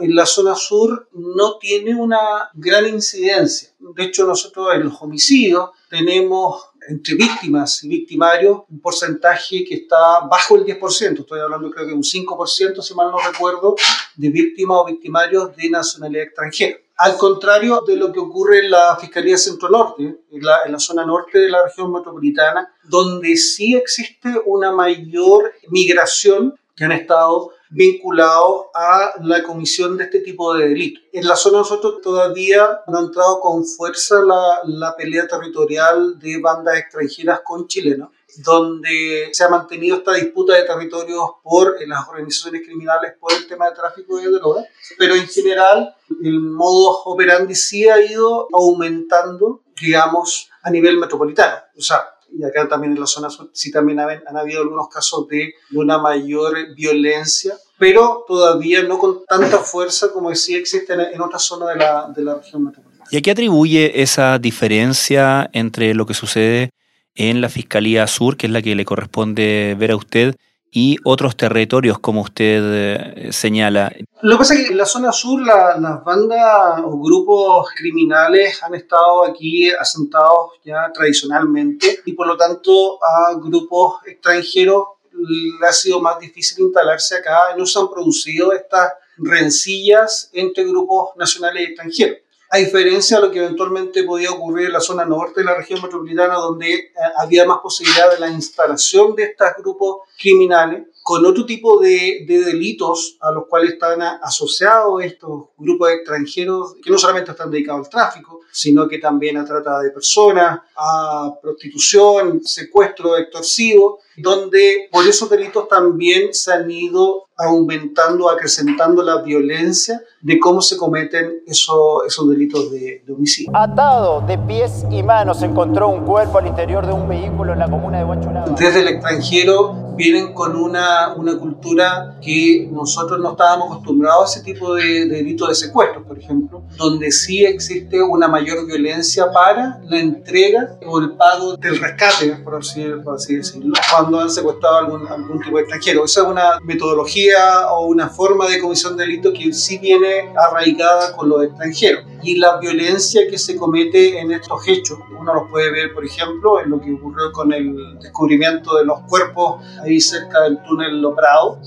en 0.00 0.14
la 0.14 0.26
zona 0.26 0.54
sur 0.54 1.08
no 1.12 1.58
tiene 1.58 1.94
una 1.94 2.50
gran 2.54 2.86
incidencia. 2.86 3.70
De 3.78 4.04
hecho, 4.04 4.26
nosotros 4.26 4.74
en 4.74 4.84
los 4.84 5.00
homicidios 5.00 5.70
tenemos 5.88 6.70
entre 6.88 7.14
víctimas 7.14 7.84
y 7.84 7.88
victimarios 7.88 8.62
un 8.68 8.80
porcentaje 8.80 9.64
que 9.64 9.74
está 9.74 10.20
bajo 10.30 10.56
el 10.56 10.64
10%, 10.64 11.20
estoy 11.20 11.40
hablando 11.40 11.70
creo 11.70 11.86
que 11.86 11.92
un 11.92 12.02
5%, 12.02 12.82
si 12.82 12.94
mal 12.94 13.10
no 13.10 13.18
recuerdo, 13.18 13.76
de 14.16 14.30
víctimas 14.30 14.78
o 14.80 14.84
victimarios 14.86 15.54
de 15.56 15.70
nacionalidad 15.70 16.24
extranjera. 16.24 16.78
Al 16.96 17.16
contrario 17.16 17.84
de 17.86 17.96
lo 17.96 18.10
que 18.10 18.18
ocurre 18.18 18.58
en 18.58 18.72
la 18.72 18.96
Fiscalía 18.96 19.38
Centro 19.38 19.68
Norte, 19.68 20.02
en 20.02 20.42
la, 20.42 20.62
en 20.66 20.72
la 20.72 20.80
zona 20.80 21.06
norte 21.06 21.38
de 21.38 21.48
la 21.48 21.62
región 21.62 21.92
metropolitana, 21.92 22.74
donde 22.82 23.36
sí 23.36 23.76
existe 23.76 24.34
una 24.46 24.72
mayor 24.72 25.52
migración 25.68 26.58
que 26.74 26.84
han 26.84 26.92
estado 26.92 27.52
vinculados 27.70 28.66
a 28.74 29.14
la 29.22 29.42
comisión 29.42 29.96
de 29.96 30.04
este 30.04 30.20
tipo 30.20 30.54
de 30.54 30.68
delitos. 30.68 31.02
En 31.12 31.26
la 31.26 31.36
zona 31.36 31.58
nosotros 31.58 32.00
todavía 32.02 32.80
no 32.86 32.98
ha 32.98 33.02
entrado 33.02 33.40
con 33.40 33.64
fuerza 33.64 34.20
la, 34.20 34.60
la 34.64 34.96
pelea 34.96 35.26
territorial 35.26 36.18
de 36.18 36.40
bandas 36.40 36.78
extranjeras 36.78 37.40
con 37.44 37.66
chilenos 37.66 38.10
donde 38.36 39.30
se 39.32 39.44
ha 39.44 39.48
mantenido 39.48 39.96
esta 39.96 40.12
disputa 40.12 40.54
de 40.54 40.62
territorios 40.62 41.24
por 41.42 41.76
las 41.86 42.08
organizaciones 42.08 42.62
criminales 42.64 43.14
por 43.18 43.32
el 43.32 43.46
tema 43.46 43.68
de 43.68 43.74
tráfico 43.74 44.18
de 44.18 44.30
drogas, 44.30 44.66
pero 44.98 45.14
en 45.14 45.26
general 45.26 45.94
el 46.22 46.40
modo 46.40 47.02
operandi 47.04 47.54
sí 47.54 47.88
ha 47.88 48.00
ido 48.00 48.48
aumentando, 48.52 49.62
digamos, 49.80 50.50
a 50.62 50.70
nivel 50.70 50.98
metropolitano. 50.98 51.56
O 51.76 51.80
sea, 51.80 52.17
y 52.32 52.44
acá 52.44 52.68
también 52.68 52.92
en 52.92 53.00
la 53.00 53.06
zona 53.06 53.30
sur 53.30 53.50
sí 53.52 53.70
también 53.70 54.00
han, 54.00 54.36
habido 54.36 54.62
algunos 54.62 54.88
casos 54.88 55.26
de, 55.28 55.54
una 55.72 55.98
mayor 55.98 56.74
violencia, 56.74 57.54
pero 57.78 58.24
todavía 58.26 58.82
no 58.82 58.98
con 58.98 59.24
tanta 59.26 59.58
fuerza 59.58 60.12
como 60.12 60.34
sí 60.34 60.54
existe 60.54 60.92
en, 60.92 61.20
otras 61.20 61.42
zonas 61.42 61.70
de 61.70 61.76
la, 61.76 62.12
de 62.14 62.22
la 62.22 62.34
región 62.36 62.64
metropolitana. 62.64 63.08
¿Y 63.10 63.16
a 63.16 63.22
qué 63.22 63.30
atribuye 63.30 64.02
esa 64.02 64.38
diferencia 64.38 65.48
entre 65.52 65.94
lo 65.94 66.06
que 66.06 66.14
sucede 66.14 66.70
en 67.14 67.40
la 67.40 67.48
Fiscalía 67.48 68.06
Sur, 68.06 68.36
que 68.36 68.46
es 68.46 68.52
la 68.52 68.62
que 68.62 68.74
le 68.74 68.84
corresponde 68.84 69.76
ver 69.78 69.90
a 69.90 69.96
usted, 69.96 70.36
y 70.70 70.96
otros 71.04 71.36
territorios, 71.36 71.98
como 71.98 72.22
usted 72.22 72.62
eh, 72.62 73.32
señala. 73.32 73.92
Lo 74.22 74.32
que 74.32 74.38
pasa 74.38 74.54
es 74.54 74.64
que 74.66 74.72
en 74.72 74.78
la 74.78 74.86
zona 74.86 75.12
sur 75.12 75.40
las 75.40 76.04
bandas 76.04 76.80
o 76.84 76.98
grupos 76.98 77.68
criminales 77.76 78.62
han 78.62 78.74
estado 78.74 79.24
aquí 79.24 79.70
asentados 79.70 80.52
ya 80.64 80.90
tradicionalmente 80.92 82.00
y 82.04 82.12
por 82.12 82.26
lo 82.26 82.36
tanto 82.36 82.98
a 83.02 83.34
grupos 83.34 83.96
extranjeros 84.06 84.84
le 85.12 85.66
ha 85.66 85.72
sido 85.72 86.00
más 86.00 86.18
difícil 86.20 86.64
instalarse 86.64 87.16
acá 87.16 87.56
no 87.56 87.66
se 87.66 87.78
han 87.78 87.88
producido 87.88 88.52
estas 88.52 88.92
rencillas 89.16 90.30
entre 90.32 90.64
grupos 90.64 91.10
nacionales 91.16 91.62
y 91.62 91.72
extranjeros 91.72 92.18
a 92.50 92.58
diferencia 92.58 93.18
de 93.18 93.26
lo 93.26 93.32
que 93.32 93.40
eventualmente 93.40 94.04
podía 94.04 94.30
ocurrir 94.30 94.66
en 94.66 94.72
la 94.72 94.80
zona 94.80 95.04
norte 95.04 95.40
de 95.40 95.46
la 95.46 95.54
región 95.54 95.82
metropolitana, 95.82 96.34
donde 96.34 96.74
eh, 96.74 96.90
había 97.18 97.44
más 97.44 97.58
posibilidad 97.58 98.10
de 98.10 98.18
la 98.18 98.30
instalación 98.30 99.14
de 99.14 99.24
estos 99.24 99.48
grupos 99.58 100.08
criminales 100.18 100.84
con 101.08 101.24
otro 101.24 101.46
tipo 101.46 101.80
de, 101.80 102.24
delitos 102.26 103.16
a 103.20 103.32
los 103.32 103.46
cuales 103.46 103.72
están 103.72 104.02
asociados 104.02 105.02
estos 105.02 105.44
grupos 105.56 105.90
extranjeros 105.90 106.74
que 106.82 106.90
no 106.90 106.98
solamente 106.98 107.30
están 107.30 107.50
dedicados 107.50 107.86
al 107.86 107.90
tráfico, 107.90 108.40
sino 108.52 108.86
que 108.86 108.98
también 108.98 109.38
a 109.38 109.44
trata 109.46 109.80
de 109.80 109.90
personas, 109.90 110.60
a 110.76 111.34
prostitución, 111.40 112.42
secuestro 112.44 113.16
extorsivo, 113.16 114.00
donde 114.18 114.88
por 114.92 115.06
esos 115.06 115.30
delitos 115.30 115.66
también 115.66 116.34
se 116.34 116.52
han 116.52 116.70
ido 116.70 117.27
aumentando, 117.38 118.28
acrecentando 118.28 119.02
la 119.02 119.22
violencia 119.22 120.02
de 120.20 120.40
cómo 120.40 120.60
se 120.60 120.76
cometen 120.76 121.42
esos, 121.46 122.04
esos 122.06 122.28
delitos 122.28 122.70
de, 122.72 123.02
de, 123.06 123.12
homicidio. 123.12 123.52
Atado 123.54 124.20
de 124.22 124.36
pies 124.38 124.84
y 124.90 125.02
manos 125.04 125.42
encontró 125.42 125.88
un 125.88 126.04
cuerpo 126.04 126.38
al 126.38 126.48
interior 126.48 126.84
de 126.84 126.92
un 126.92 127.08
vehículo 127.08 127.52
en 127.52 127.60
la 127.60 127.70
comuna 127.70 127.98
de 127.98 128.04
Huachuraba. 128.04 128.48
Desde 128.58 128.80
el 128.80 128.88
extranjero 128.88 129.87
vienen 129.98 130.32
con 130.32 130.54
una, 130.56 131.14
una, 131.16 131.36
cultura 131.38 132.16
que 132.22 132.68
nosotros 132.70 133.20
no 133.20 133.32
estábamos 133.32 133.70
acostumbrados 133.70 134.22
a 134.22 134.38
ese 134.38 134.44
tipo 134.44 134.74
de, 134.74 135.06
delitos 135.06 135.48
de 135.48 135.54
secuestro, 135.54 136.04
por 136.04 136.18
ejemplo, 136.18 136.62
donde 136.76 137.10
sí 137.10 137.44
existe 137.44 138.00
una 138.00 138.28
mayor 138.28 138.64
violencia 138.64 139.30
para 139.32 139.80
la 139.84 139.98
entrega 139.98 140.78
o 140.86 141.00
el 141.00 141.12
pago 141.12 141.56
del 141.56 141.78
rescate, 141.78 142.36
por 142.44 142.54
así, 142.54 142.84
por 143.04 143.16
así 143.16 143.36
decirlo, 143.36 143.74
cuando 143.90 144.20
han 144.20 144.30
secuestrado 144.30 144.78
algún, 144.78 145.08
algún 145.08 145.40
tipo 145.40 145.56
de 145.56 145.62
extranjero. 145.62 146.04
Esa 146.04 146.22
es 146.22 146.28
una 146.28 146.60
metodología 146.62 147.68
o 147.72 147.86
una 147.86 148.08
forma 148.08 148.46
de 148.46 148.60
comisión 148.60 148.96
de 148.96 149.04
delito 149.04 149.32
que 149.32 149.52
sí 149.52 149.78
viene 149.78 150.32
arraigada 150.36 151.16
con 151.16 151.28
los 151.28 151.44
extranjeros. 151.44 152.04
Y 152.22 152.36
la 152.36 152.58
violencia 152.58 153.22
que 153.28 153.38
se 153.38 153.56
comete 153.56 154.20
en 154.20 154.32
estos 154.32 154.66
hechos, 154.68 154.98
uno 155.18 155.34
los 155.34 155.50
puede 155.50 155.70
ver, 155.70 155.94
por 155.94 156.04
ejemplo, 156.04 156.60
en 156.60 156.70
lo 156.70 156.80
que 156.80 156.92
ocurrió 156.92 157.32
con 157.32 157.52
el 157.52 157.98
descubrimiento 158.00 158.76
de 158.76 158.84
los 158.84 159.00
cuerpos 159.08 159.62
ahí 159.88 160.00
cerca 160.00 160.42
del 160.42 160.58
túnel 160.62 161.00
Loprado, 161.00 161.58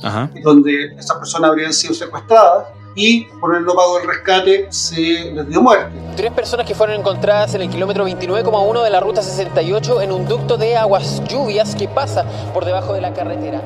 donde 0.43 0.93
estas 0.97 1.17
personas 1.17 1.49
habrían 1.49 1.73
sido 1.73 1.93
secuestradas 1.93 2.67
y 2.95 3.25
por 3.25 3.55
el 3.55 3.65
no 3.65 3.73
pago 3.73 3.97
del 3.97 4.07
rescate 4.07 4.67
se 4.71 5.31
les 5.31 5.47
dio 5.47 5.61
muerte. 5.61 5.91
Tres 6.15 6.31
personas 6.31 6.65
que 6.65 6.75
fueron 6.75 6.99
encontradas 6.99 7.53
en 7.55 7.61
el 7.61 7.69
kilómetro 7.69 8.07
29,1 8.07 8.83
de 8.83 8.89
la 8.89 8.99
ruta 8.99 9.21
68 9.21 10.01
en 10.01 10.11
un 10.11 10.27
ducto 10.27 10.57
de 10.57 10.77
aguas 10.77 11.21
lluvias 11.27 11.75
que 11.75 11.87
pasa 11.87 12.25
por 12.53 12.65
debajo 12.65 12.93
de 12.93 13.01
la 13.01 13.13
carretera. 13.13 13.61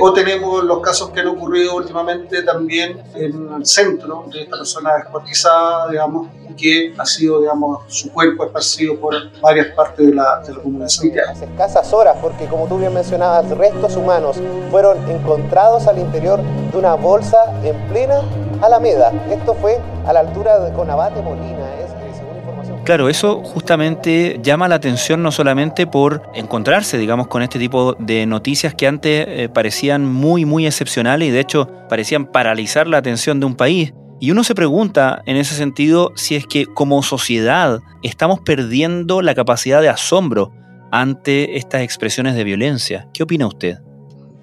O 0.00 0.12
tenemos 0.12 0.64
los 0.64 0.80
casos 0.80 1.10
que 1.10 1.20
han 1.20 1.28
ocurrido 1.28 1.76
últimamente 1.76 2.42
también 2.42 3.02
en 3.14 3.48
el 3.54 3.66
centro 3.66 4.24
de 4.32 4.42
esta 4.42 4.58
persona 4.58 4.94
descuartizada, 4.96 5.90
digamos, 5.90 6.28
que 6.56 6.94
ha 6.96 7.04
sido, 7.04 7.40
digamos, 7.40 7.82
su 7.88 8.10
cuerpo 8.10 8.44
esparcido 8.44 8.96
por 8.96 9.14
varias 9.40 9.68
partes 9.68 10.06
de 10.06 10.14
la, 10.14 10.40
de 10.40 10.54
la 10.54 10.60
comuna 10.60 10.84
de 10.84 10.90
Santiago. 10.90 11.28
Las 11.28 11.42
escasas 11.42 11.92
horas, 11.92 12.16
porque 12.20 12.46
como 12.46 12.66
tú 12.66 12.78
bien 12.78 12.94
mencionabas, 12.94 13.48
restos 13.50 13.96
humanos 13.96 14.36
fueron 14.70 14.98
encontrados 15.10 15.86
al 15.86 15.98
interior 15.98 16.40
de 16.72 16.78
una 16.78 16.94
bolsa 16.94 17.38
en 17.62 17.76
plena 17.88 18.22
Alameda. 18.62 19.12
Esto 19.30 19.54
fue 19.54 19.78
a 20.06 20.12
la 20.12 20.20
altura 20.20 20.60
de 20.60 20.72
Conabate 20.72 21.22
Molina. 21.22 21.66
Claro, 22.86 23.08
eso 23.08 23.42
justamente 23.42 24.38
llama 24.40 24.68
la 24.68 24.76
atención 24.76 25.20
no 25.20 25.32
solamente 25.32 25.88
por 25.88 26.22
encontrarse, 26.34 26.98
digamos, 26.98 27.26
con 27.26 27.42
este 27.42 27.58
tipo 27.58 27.94
de 27.94 28.26
noticias 28.26 28.76
que 28.76 28.86
antes 28.86 29.26
eh, 29.26 29.48
parecían 29.52 30.06
muy, 30.06 30.44
muy 30.44 30.66
excepcionales 30.66 31.28
y 31.28 31.32
de 31.32 31.40
hecho 31.40 31.68
parecían 31.88 32.26
paralizar 32.26 32.86
la 32.86 32.98
atención 32.98 33.40
de 33.40 33.46
un 33.46 33.56
país. 33.56 33.92
Y 34.20 34.30
uno 34.30 34.44
se 34.44 34.54
pregunta 34.54 35.20
en 35.26 35.36
ese 35.36 35.56
sentido 35.56 36.12
si 36.14 36.36
es 36.36 36.46
que 36.46 36.66
como 36.66 37.02
sociedad 37.02 37.80
estamos 38.04 38.38
perdiendo 38.38 39.20
la 39.20 39.34
capacidad 39.34 39.82
de 39.82 39.88
asombro 39.88 40.52
ante 40.92 41.56
estas 41.56 41.82
expresiones 41.82 42.36
de 42.36 42.44
violencia. 42.44 43.08
¿Qué 43.12 43.24
opina 43.24 43.48
usted? 43.48 43.78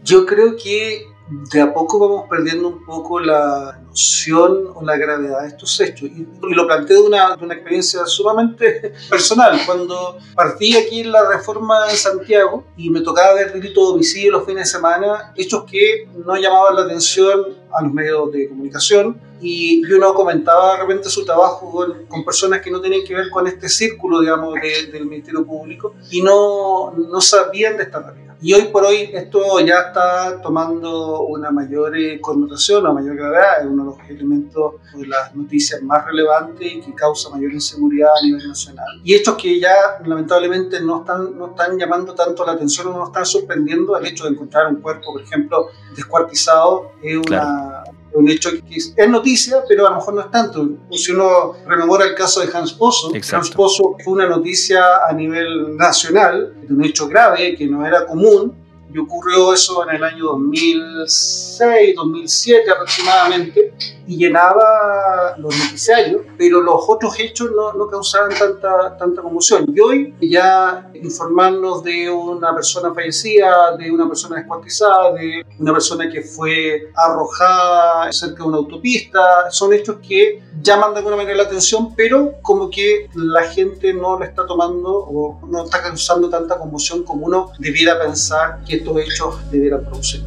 Yo 0.03 0.25
creo 0.25 0.58
que 0.62 1.05
de 1.29 1.61
a 1.61 1.73
poco 1.73 1.99
vamos 1.99 2.25
perdiendo 2.29 2.67
un 2.67 2.85
poco 2.85 3.19
la 3.19 3.79
noción 3.87 4.67
o 4.75 4.83
la 4.83 4.97
gravedad 4.97 5.41
de 5.41 5.47
estos 5.47 5.79
hechos. 5.79 6.09
Y, 6.09 6.27
lo 6.53 6.67
planteo 6.67 7.01
de 7.01 7.07
una, 7.07 7.35
de 7.35 7.53
experiencia 7.53 8.05
sumamente 8.05 8.93
personal. 9.09 9.59
Cuando 9.65 10.17
partí 10.35 10.75
aquí 10.75 11.01
en 11.01 11.11
la 11.11 11.29
reforma 11.29 11.89
en 11.89 11.95
Santiago 11.95 12.65
y 12.75 12.89
me 12.89 13.01
tocaba 13.01 13.35
ver 13.35 13.53
delito 13.53 13.87
de 13.87 13.93
homicidio 13.93 14.31
los 14.31 14.45
fines 14.45 14.65
de 14.65 14.77
semana, 14.77 15.33
hechos 15.35 15.63
que 15.69 16.07
no 16.25 16.35
llamaban 16.35 16.75
la 16.75 16.81
atención 16.83 17.45
a 17.71 17.83
los 17.83 17.93
medios 17.93 18.31
de 18.31 18.49
comunicación 18.49 19.19
y 19.41 19.83
uno 19.91 20.13
comentaba 20.13 20.73
de 20.73 20.81
repente 20.81 21.09
su 21.09 21.25
trabajo 21.25 21.69
con, 22.07 22.23
personas 22.23 22.61
que 22.61 22.71
no 22.71 22.79
tenían 22.79 23.05
que 23.05 23.13
ver 23.13 23.29
con 23.29 23.45
este 23.47 23.67
círculo, 23.67 24.21
digamos, 24.21 24.55
del 24.91 25.05
Ministerio 25.05 25.45
Público 25.45 25.95
y 26.09 26.21
no, 26.21 26.91
no 26.91 27.19
sabían 27.19 27.75
de 27.77 27.83
esta 27.83 27.99
realidad. 27.99 28.32
Y 28.43 28.51
hoy 28.51 28.63
por 28.63 28.83
hoy 28.83 29.09
esto 29.13 29.62
ya 29.62 29.79
está 29.88 30.41
tomando 30.41 31.21
una 31.21 31.50
mayor 31.50 31.95
eh, 31.95 32.19
connotación, 32.19 32.81
una 32.81 32.91
mayor 32.91 33.15
gravedad, 33.15 33.62
es 33.62 33.67
uno 33.67 33.85
de 33.85 33.97
los 33.97 34.09
elementos 34.09 34.73
de 34.93 35.07
las 35.07 35.33
noticias 35.33 35.81
más 35.81 36.05
relevantes 36.05 36.73
y 36.73 36.81
que 36.81 36.93
causa 36.93 37.29
mayor 37.29 37.53
inseguridad 37.53 38.09
a 38.09 38.25
nivel 38.25 38.45
nacional. 38.45 38.85
Y 39.01 39.13
hechos 39.13 39.38
que 39.38 39.62
ya 39.62 39.73
lamentablemente 40.05 40.81
no 40.81 41.00
están, 41.00 41.38
no 41.38 41.51
están 41.51 41.79
llamando 41.79 42.13
tanto 42.15 42.45
la 42.45 42.51
atención 42.51 42.88
o 42.88 42.97
no 42.97 43.05
están 43.05 43.25
sorprendiendo, 43.25 43.95
el 43.95 44.07
hecho 44.07 44.25
de 44.25 44.31
encontrar 44.31 44.67
un 44.67 44.81
cuerpo, 44.81 45.13
por 45.13 45.21
ejemplo, 45.21 45.69
descuartizado, 45.95 46.91
es 47.01 47.15
una 47.15 47.83
un 48.15 48.29
hecho 48.29 48.51
que 48.51 48.75
es 48.75 49.10
noticia, 49.10 49.63
pero 49.67 49.88
a 49.88 49.91
lo 49.91 49.98
mejor 49.98 50.13
no 50.13 50.22
es 50.22 50.32
tanto. 50.32 50.70
Si 50.91 51.12
uno 51.12 51.53
rememora 51.65 52.05
el 52.05 52.15
caso 52.15 52.41
de 52.41 52.50
Hans 52.55 52.74
Pozo, 52.74 53.12
Hans 53.32 53.50
Pozo 53.51 53.96
fue 54.03 54.13
una 54.13 54.27
noticia 54.27 55.05
a 55.08 55.13
nivel 55.13 55.75
nacional, 55.75 56.53
de 56.62 56.74
un 56.74 56.84
hecho 56.84 57.08
grave 57.08 57.55
que 57.55 57.67
no 57.67 57.86
era 57.86 58.05
común, 58.05 58.62
y 58.93 59.00
ocurrió 59.00 59.53
eso 59.53 59.83
en 59.89 59.95
el 59.95 60.03
año 60.03 60.25
2006, 60.25 61.95
2007 61.95 62.71
aproximadamente, 62.71 63.73
y 64.05 64.17
llenaba 64.17 65.35
los 65.38 65.55
noticiarios, 65.57 66.21
pero 66.38 66.62
los 66.62 66.83
otros 66.88 67.19
hechos 67.19 67.50
no, 67.55 67.73
no 67.73 67.88
causaban 67.88 68.31
tanta, 68.38 68.95
tanta 68.97 69.21
conmoción. 69.21 69.65
Y 69.73 69.79
hoy 69.79 70.15
ya 70.21 70.91
informarnos 70.93 71.83
de 71.83 72.09
una 72.09 72.53
persona 72.53 72.93
fallecida, 72.93 73.75
de 73.77 73.89
una 73.89 74.07
persona 74.07 74.38
descuartizada, 74.38 75.13
de 75.13 75.43
una 75.57 75.73
persona 75.73 76.09
que 76.09 76.21
fue 76.21 76.91
arrojada 76.95 78.12
cerca 78.12 78.43
de 78.43 78.50
una 78.50 78.57
autopista, 78.57 79.50
son 79.50 79.73
hechos 79.73 79.97
que 80.07 80.41
llaman 80.63 80.93
de 80.93 81.00
alguna 81.00 81.17
manera 81.17 81.36
la 81.36 81.43
atención, 81.43 81.93
pero 81.93 82.36
como 82.41 82.70
que 82.70 83.10
la 83.13 83.43
gente 83.43 83.93
no 83.93 84.17
lo 84.17 84.25
está 84.25 84.46
tomando 84.46 84.89
o 84.89 85.39
no 85.48 85.65
está 85.65 85.82
causando 85.82 86.29
tanta 86.29 86.58
conmoción 86.58 87.03
como 87.03 87.25
uno 87.25 87.51
debiera 87.60 88.00
pensar 88.00 88.63
que 88.65 88.77
estos 88.77 88.98
hechos 88.98 89.51
debieran 89.51 89.84
producir. 89.84 90.24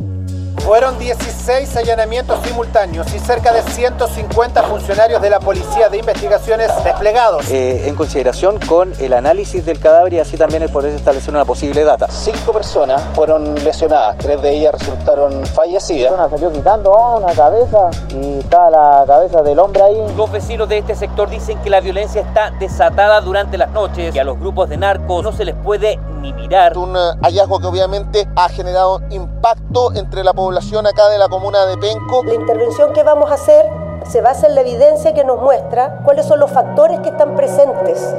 Fueron 0.66 0.98
16 0.98 1.76
allanamientos 1.76 2.40
simultáneos 2.44 3.06
y 3.14 3.20
cerca 3.20 3.52
de 3.52 3.62
150 3.62 4.64
funcionarios 4.64 5.22
de 5.22 5.30
la 5.30 5.38
Policía 5.38 5.88
de 5.88 5.98
Investigaciones 5.98 6.72
desplegados. 6.82 7.48
Eh, 7.52 7.86
en 7.86 7.94
consideración 7.94 8.58
con 8.66 8.92
el 8.98 9.12
análisis 9.12 9.64
del 9.64 9.78
cadáver 9.78 10.14
y 10.14 10.18
así 10.18 10.36
también 10.36 10.62
el 10.62 10.68
poder 10.68 10.92
establecer 10.92 11.32
una 11.32 11.44
posible 11.44 11.84
data. 11.84 12.08
Cinco 12.10 12.52
personas 12.52 13.00
fueron 13.14 13.54
lesionadas, 13.62 14.18
tres 14.18 14.42
de 14.42 14.56
ellas 14.56 14.72
resultaron 14.72 15.46
fallecidas. 15.46 16.12
Una 16.12 16.28
salió 16.28 16.50
quitando 16.50 16.92
una 17.16 17.32
cabeza 17.32 17.88
y 18.08 18.40
está 18.40 18.68
la 18.68 19.04
cabeza 19.06 19.42
del 19.42 19.60
hombre 19.60 19.84
ahí. 19.84 20.14
Los 20.16 20.32
vecinos 20.32 20.68
de 20.68 20.78
este 20.78 20.96
sector 20.96 21.30
dicen 21.30 21.58
que 21.62 21.70
la 21.70 21.78
violencia 21.80 22.22
está 22.22 22.50
desatada 22.50 23.20
durante 23.20 23.56
las 23.56 23.70
noches 23.70 24.12
y 24.12 24.18
a 24.18 24.24
los 24.24 24.36
grupos 24.36 24.68
de 24.68 24.78
narcos 24.78 25.22
no 25.22 25.30
se 25.30 25.44
les 25.44 25.54
puede 25.54 26.00
ni 26.20 26.32
mirar. 26.32 26.76
Un 26.76 26.96
hallazgo 27.22 27.60
que 27.60 27.66
obviamente 27.68 28.28
ha 28.34 28.48
generado 28.48 29.00
impacto 29.10 29.94
entre 29.94 30.24
la 30.24 30.32
población 30.56 30.86
acá 30.86 31.10
de 31.10 31.18
la 31.18 31.28
comuna 31.28 31.66
de 31.66 31.76
Penco. 31.76 32.24
La 32.24 32.32
intervención 32.32 32.94
que 32.94 33.02
vamos 33.02 33.30
a 33.30 33.34
hacer 33.34 33.66
se 34.10 34.22
basa 34.22 34.46
en 34.46 34.54
la 34.54 34.62
evidencia 34.62 35.12
que 35.12 35.22
nos 35.22 35.38
muestra 35.38 36.00
cuáles 36.02 36.24
son 36.24 36.40
los 36.40 36.50
factores 36.50 36.98
que 37.00 37.10
están 37.10 37.36
presentes. 37.36 38.14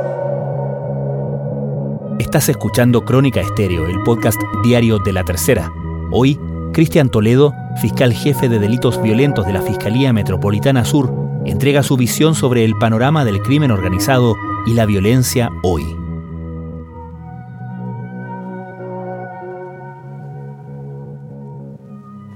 Estás 2.20 2.48
escuchando 2.48 3.02
Crónica 3.02 3.42
Estéreo, 3.42 3.88
el 3.88 4.04
podcast 4.04 4.40
diario 4.64 5.00
de 5.00 5.14
la 5.14 5.24
tercera. 5.24 5.72
Hoy, 6.12 6.40
Cristian 6.74 7.10
Toledo, 7.10 7.56
fiscal 7.82 8.14
jefe 8.14 8.48
de 8.48 8.60
delitos 8.60 9.02
violentos 9.02 9.48
de 9.48 9.54
la 9.54 9.64
Fiscalía 9.64 10.14
Metropolitana 10.14 10.86
Sur, 10.86 11.12
entrega 11.44 11.82
su 11.82 11.98
visión 11.98 12.36
sobre 12.36 12.64
el 12.66 12.78
panorama 12.78 13.26
del 13.26 13.42
crimen 13.42 13.72
organizado 13.72 14.36
y 14.68 14.76
la 14.76 14.86
violencia 14.86 15.50
hoy. 15.64 15.97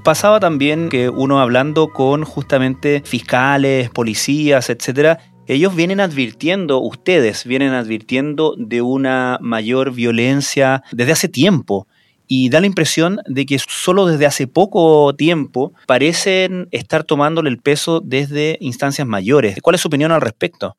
Pasaba 0.03 0.39
también 0.39 0.89
que 0.89 1.09
uno 1.09 1.39
hablando 1.39 1.89
con 1.89 2.23
justamente 2.23 3.01
fiscales, 3.05 3.89
policías, 3.89 4.69
etcétera, 4.69 5.19
ellos 5.47 5.75
vienen 5.75 5.99
advirtiendo, 5.99 6.79
ustedes 6.79 7.45
vienen 7.45 7.73
advirtiendo 7.73 8.55
de 8.57 8.81
una 8.81 9.37
mayor 9.41 9.91
violencia 9.91 10.83
desde 10.91 11.11
hace 11.11 11.27
tiempo. 11.27 11.87
Y 12.27 12.49
da 12.49 12.61
la 12.61 12.67
impresión 12.67 13.19
de 13.27 13.45
que 13.45 13.59
solo 13.59 14.05
desde 14.05 14.25
hace 14.25 14.47
poco 14.47 15.13
tiempo 15.15 15.73
parecen 15.85 16.69
estar 16.71 17.03
tomándole 17.03 17.49
el 17.49 17.59
peso 17.59 17.99
desde 17.99 18.57
instancias 18.61 19.05
mayores. 19.05 19.57
¿Cuál 19.61 19.75
es 19.75 19.81
su 19.81 19.89
opinión 19.89 20.13
al 20.13 20.21
respecto? 20.21 20.77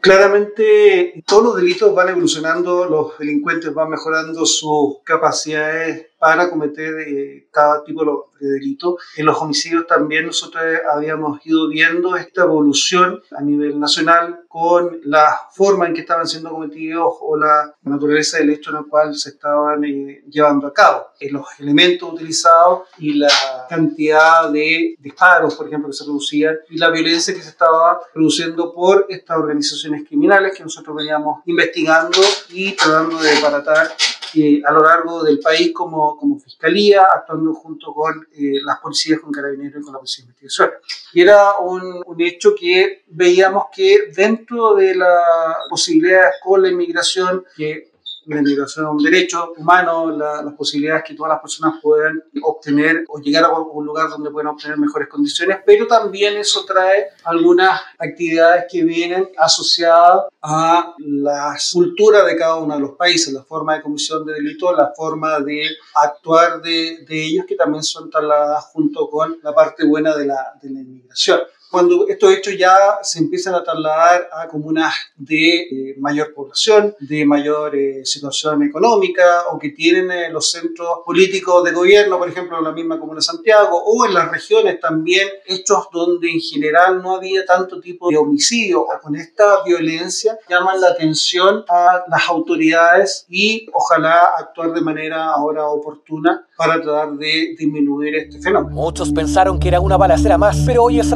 Claramente 0.00 1.22
todos 1.24 1.44
los 1.44 1.56
delitos 1.56 1.94
van 1.94 2.08
evolucionando, 2.08 2.86
los 2.86 3.18
delincuentes 3.18 3.72
van 3.72 3.90
mejorando 3.90 4.44
sus 4.46 4.98
capacidades 5.04 6.07
para 6.18 6.50
cometer 6.50 6.94
eh, 7.00 7.48
cada 7.52 7.84
tipo 7.84 8.30
de 8.40 8.48
delito. 8.48 8.96
En 9.16 9.26
los 9.26 9.40
homicidios 9.40 9.86
también 9.86 10.26
nosotros 10.26 10.62
habíamos 10.92 11.44
ido 11.46 11.68
viendo 11.68 12.16
esta 12.16 12.42
evolución 12.42 13.22
a 13.36 13.42
nivel 13.42 13.78
nacional 13.78 14.40
con 14.48 15.00
la 15.04 15.38
forma 15.52 15.86
en 15.86 15.94
que 15.94 16.00
estaban 16.00 16.26
siendo 16.26 16.50
cometidos 16.50 17.14
o 17.20 17.36
la 17.36 17.74
naturaleza 17.82 18.38
del 18.38 18.50
hecho 18.50 18.70
en 18.70 18.78
el 18.78 18.86
cual 18.86 19.14
se 19.14 19.30
estaban 19.30 19.84
eh, 19.84 20.24
llevando 20.28 20.66
a 20.66 20.72
cabo. 20.72 21.06
En 21.20 21.34
los 21.34 21.46
elementos 21.58 22.12
utilizados 22.12 22.88
y 22.98 23.14
la 23.14 23.28
cantidad 23.68 24.50
de 24.50 24.96
disparos, 24.98 25.54
por 25.54 25.66
ejemplo, 25.68 25.88
que 25.88 25.96
se 25.96 26.04
producían 26.04 26.58
y 26.70 26.78
la 26.78 26.90
violencia 26.90 27.34
que 27.34 27.42
se 27.42 27.50
estaba 27.50 28.00
produciendo 28.12 28.72
por 28.74 29.06
estas 29.08 29.38
organizaciones 29.38 30.06
criminales 30.06 30.56
que 30.56 30.62
nosotros 30.62 30.96
veníamos 30.96 31.42
investigando 31.46 32.18
y 32.50 32.72
tratando 32.72 33.18
de 33.18 33.40
baratar 33.40 33.88
eh, 34.34 34.62
a 34.64 34.72
lo 34.72 34.82
largo 34.82 35.22
del 35.22 35.38
país 35.38 35.72
como, 35.72 36.16
como 36.16 36.38
fiscalía, 36.38 37.06
actuando 37.12 37.54
junto 37.54 37.92
con 37.92 38.26
eh, 38.32 38.60
las 38.64 38.78
policías, 38.80 39.20
con 39.20 39.32
carabineros 39.32 39.80
y 39.80 39.84
con 39.84 39.92
la 39.92 39.98
policía 39.98 40.24
de 40.24 40.28
investigación. 40.28 40.70
Y 41.12 41.20
era 41.22 41.58
un, 41.58 42.02
un 42.06 42.20
hecho 42.20 42.54
que 42.58 43.04
veíamos 43.08 43.66
que 43.74 44.10
dentro 44.14 44.74
de 44.74 44.94
las 44.94 45.56
posibilidades 45.68 46.34
con 46.42 46.62
la 46.62 46.68
inmigración, 46.68 47.44
que 47.56 47.92
la 48.28 48.40
inmigración 48.40 48.86
es 48.86 48.90
un 48.92 49.02
derecho 49.02 49.52
humano, 49.56 50.10
las 50.10 50.54
posibilidades 50.54 51.04
que 51.06 51.14
todas 51.14 51.30
las 51.30 51.40
personas 51.40 51.80
puedan 51.82 52.22
obtener 52.42 53.04
o 53.08 53.18
llegar 53.18 53.44
a 53.44 53.50
un 53.50 53.86
lugar 53.86 54.08
donde 54.08 54.30
puedan 54.30 54.48
obtener 54.48 54.76
mejores 54.78 55.08
condiciones, 55.08 55.58
pero 55.64 55.86
también 55.86 56.36
eso 56.36 56.64
trae 56.64 57.08
algunas 57.24 57.80
actividades 57.98 58.66
que 58.70 58.84
vienen 58.84 59.28
asociadas 59.38 60.24
a 60.42 60.94
la 60.98 61.56
cultura 61.72 62.24
de 62.24 62.36
cada 62.36 62.56
uno 62.56 62.74
de 62.74 62.80
los 62.80 62.92
países, 62.92 63.32
la 63.32 63.42
forma 63.42 63.76
de 63.76 63.82
comisión 63.82 64.24
de 64.24 64.34
delitos, 64.34 64.76
la 64.76 64.92
forma 64.94 65.40
de 65.40 65.62
actuar 65.94 66.60
de, 66.60 67.04
de 67.06 67.24
ellos 67.24 67.46
que 67.46 67.54
también 67.54 67.82
son 67.82 68.10
trasladadas 68.10 68.66
junto 68.72 69.08
con 69.08 69.38
la 69.42 69.54
parte 69.54 69.86
buena 69.86 70.16
de 70.16 70.26
la, 70.26 70.52
de 70.62 70.70
la 70.70 70.80
inmigración 70.80 71.40
cuando 71.70 72.08
estos 72.08 72.32
hechos 72.32 72.54
ya 72.58 72.76
se 73.02 73.18
empiezan 73.18 73.54
a 73.54 73.62
trasladar 73.62 74.28
a 74.32 74.48
comunas 74.48 74.94
de 75.16 75.60
eh, 75.60 75.94
mayor 75.98 76.32
población, 76.32 76.94
de 77.00 77.24
mayor 77.26 77.76
eh, 77.76 78.04
situación 78.04 78.62
económica 78.62 79.44
o 79.50 79.58
que 79.58 79.70
tienen 79.70 80.10
eh, 80.10 80.30
los 80.30 80.50
centros 80.50 81.00
políticos 81.04 81.64
de 81.64 81.72
gobierno, 81.72 82.18
por 82.18 82.28
ejemplo, 82.28 82.58
en 82.58 82.64
la 82.64 82.72
misma 82.72 82.98
comuna 82.98 83.18
de 83.18 83.22
Santiago 83.22 83.82
o 83.84 84.06
en 84.06 84.14
las 84.14 84.30
regiones 84.30 84.80
también, 84.80 85.28
hechos 85.46 85.88
donde 85.92 86.30
en 86.30 86.40
general 86.40 87.02
no 87.02 87.16
había 87.16 87.44
tanto 87.44 87.80
tipo 87.80 88.10
de 88.10 88.16
homicidio 88.16 88.82
o 88.82 89.00
con 89.02 89.16
esta 89.16 89.62
violencia, 89.64 90.38
llaman 90.48 90.80
la 90.80 90.88
atención 90.88 91.64
a 91.68 92.04
las 92.08 92.28
autoridades 92.28 93.26
y 93.28 93.66
ojalá 93.72 94.30
actuar 94.38 94.72
de 94.72 94.80
manera 94.80 95.30
ahora 95.30 95.66
oportuna 95.66 96.46
para 96.56 96.82
tratar 96.82 97.12
de 97.12 97.54
disminuir 97.56 98.16
este 98.16 98.40
fenómeno. 98.40 98.74
Muchos 98.74 99.12
pensaron 99.12 99.60
que 99.60 99.68
era 99.68 99.80
una 99.80 99.96
balacera 99.96 100.36
más, 100.38 100.58
pero 100.66 100.82
hoy 100.82 100.98
es 100.98 101.10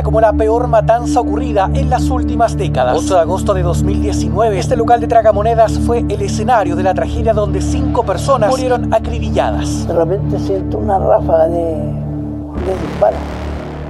como 0.00 0.20
la 0.20 0.32
peor 0.32 0.68
matanza 0.68 1.20
ocurrida 1.20 1.70
en 1.74 1.90
las 1.90 2.08
últimas 2.08 2.56
décadas. 2.56 2.96
8 2.96 3.14
de 3.14 3.20
agosto 3.20 3.52
de 3.52 3.62
2019, 3.62 4.58
este 4.58 4.76
local 4.76 5.00
de 5.00 5.08
tragamonedas 5.08 5.78
fue 5.80 5.98
el 6.08 6.22
escenario 6.22 6.76
de 6.76 6.84
la 6.84 6.94
tragedia 6.94 7.34
donde 7.34 7.60
cinco 7.60 8.04
personas 8.04 8.48
murieron 8.48 8.94
acribilladas. 8.94 9.86
De 9.86 9.94
repente 9.94 10.38
siento 10.38 10.78
una 10.78 10.98
ráfaga 10.98 11.48
de, 11.48 11.74
de 11.74 12.80
disparos. 12.86 13.20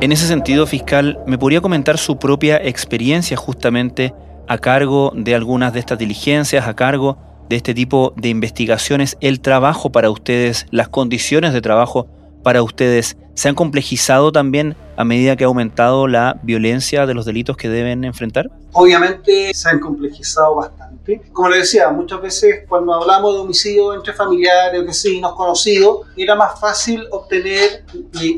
En 0.00 0.10
ese 0.10 0.26
sentido, 0.26 0.66
fiscal, 0.66 1.20
¿me 1.26 1.38
podría 1.38 1.60
comentar 1.60 1.98
su 1.98 2.16
propia 2.16 2.56
experiencia 2.56 3.36
justamente 3.36 4.12
a 4.48 4.58
cargo 4.58 5.12
de 5.14 5.34
algunas 5.34 5.72
de 5.72 5.78
estas 5.78 5.98
diligencias, 5.98 6.66
a 6.66 6.74
cargo 6.74 7.18
de 7.48 7.56
este 7.56 7.74
tipo 7.74 8.12
de 8.16 8.28
investigaciones, 8.28 9.16
el 9.20 9.40
trabajo 9.40 9.92
para 9.92 10.10
ustedes, 10.10 10.66
las 10.70 10.88
condiciones 10.88 11.52
de 11.52 11.60
trabajo 11.60 12.08
para 12.42 12.62
ustedes, 12.62 13.16
se 13.35 13.48
han 13.48 13.55
complejizado 13.55 14.33
también 14.33 14.76
a 14.96 15.05
medida 15.05 15.37
que 15.37 15.44
ha 15.44 15.46
aumentado 15.46 16.07
la 16.07 16.38
violencia 16.42 17.07
de 17.07 17.14
los 17.14 17.24
delitos 17.24 17.57
que 17.57 17.68
deben 17.68 18.05
enfrentar? 18.05 18.50
Obviamente 18.72 19.52
se 19.55 19.68
han 19.68 19.81
complejizado 19.81 20.57
bastante. 20.57 21.22
Como 21.33 21.48
le 21.48 21.59
decía, 21.59 21.90
muchas 21.90 22.20
veces 22.20 22.64
cuando 22.68 22.94
hablamos 22.94 23.35
de 23.35 23.40
homicidio 23.40 23.94
entre 23.94 24.12
familiares, 24.12 24.85
vecinos, 24.87 25.35
conocidos, 25.35 26.07
era 26.16 26.35
más 26.35 26.61
fácil 26.61 27.07
obtener 27.11 27.85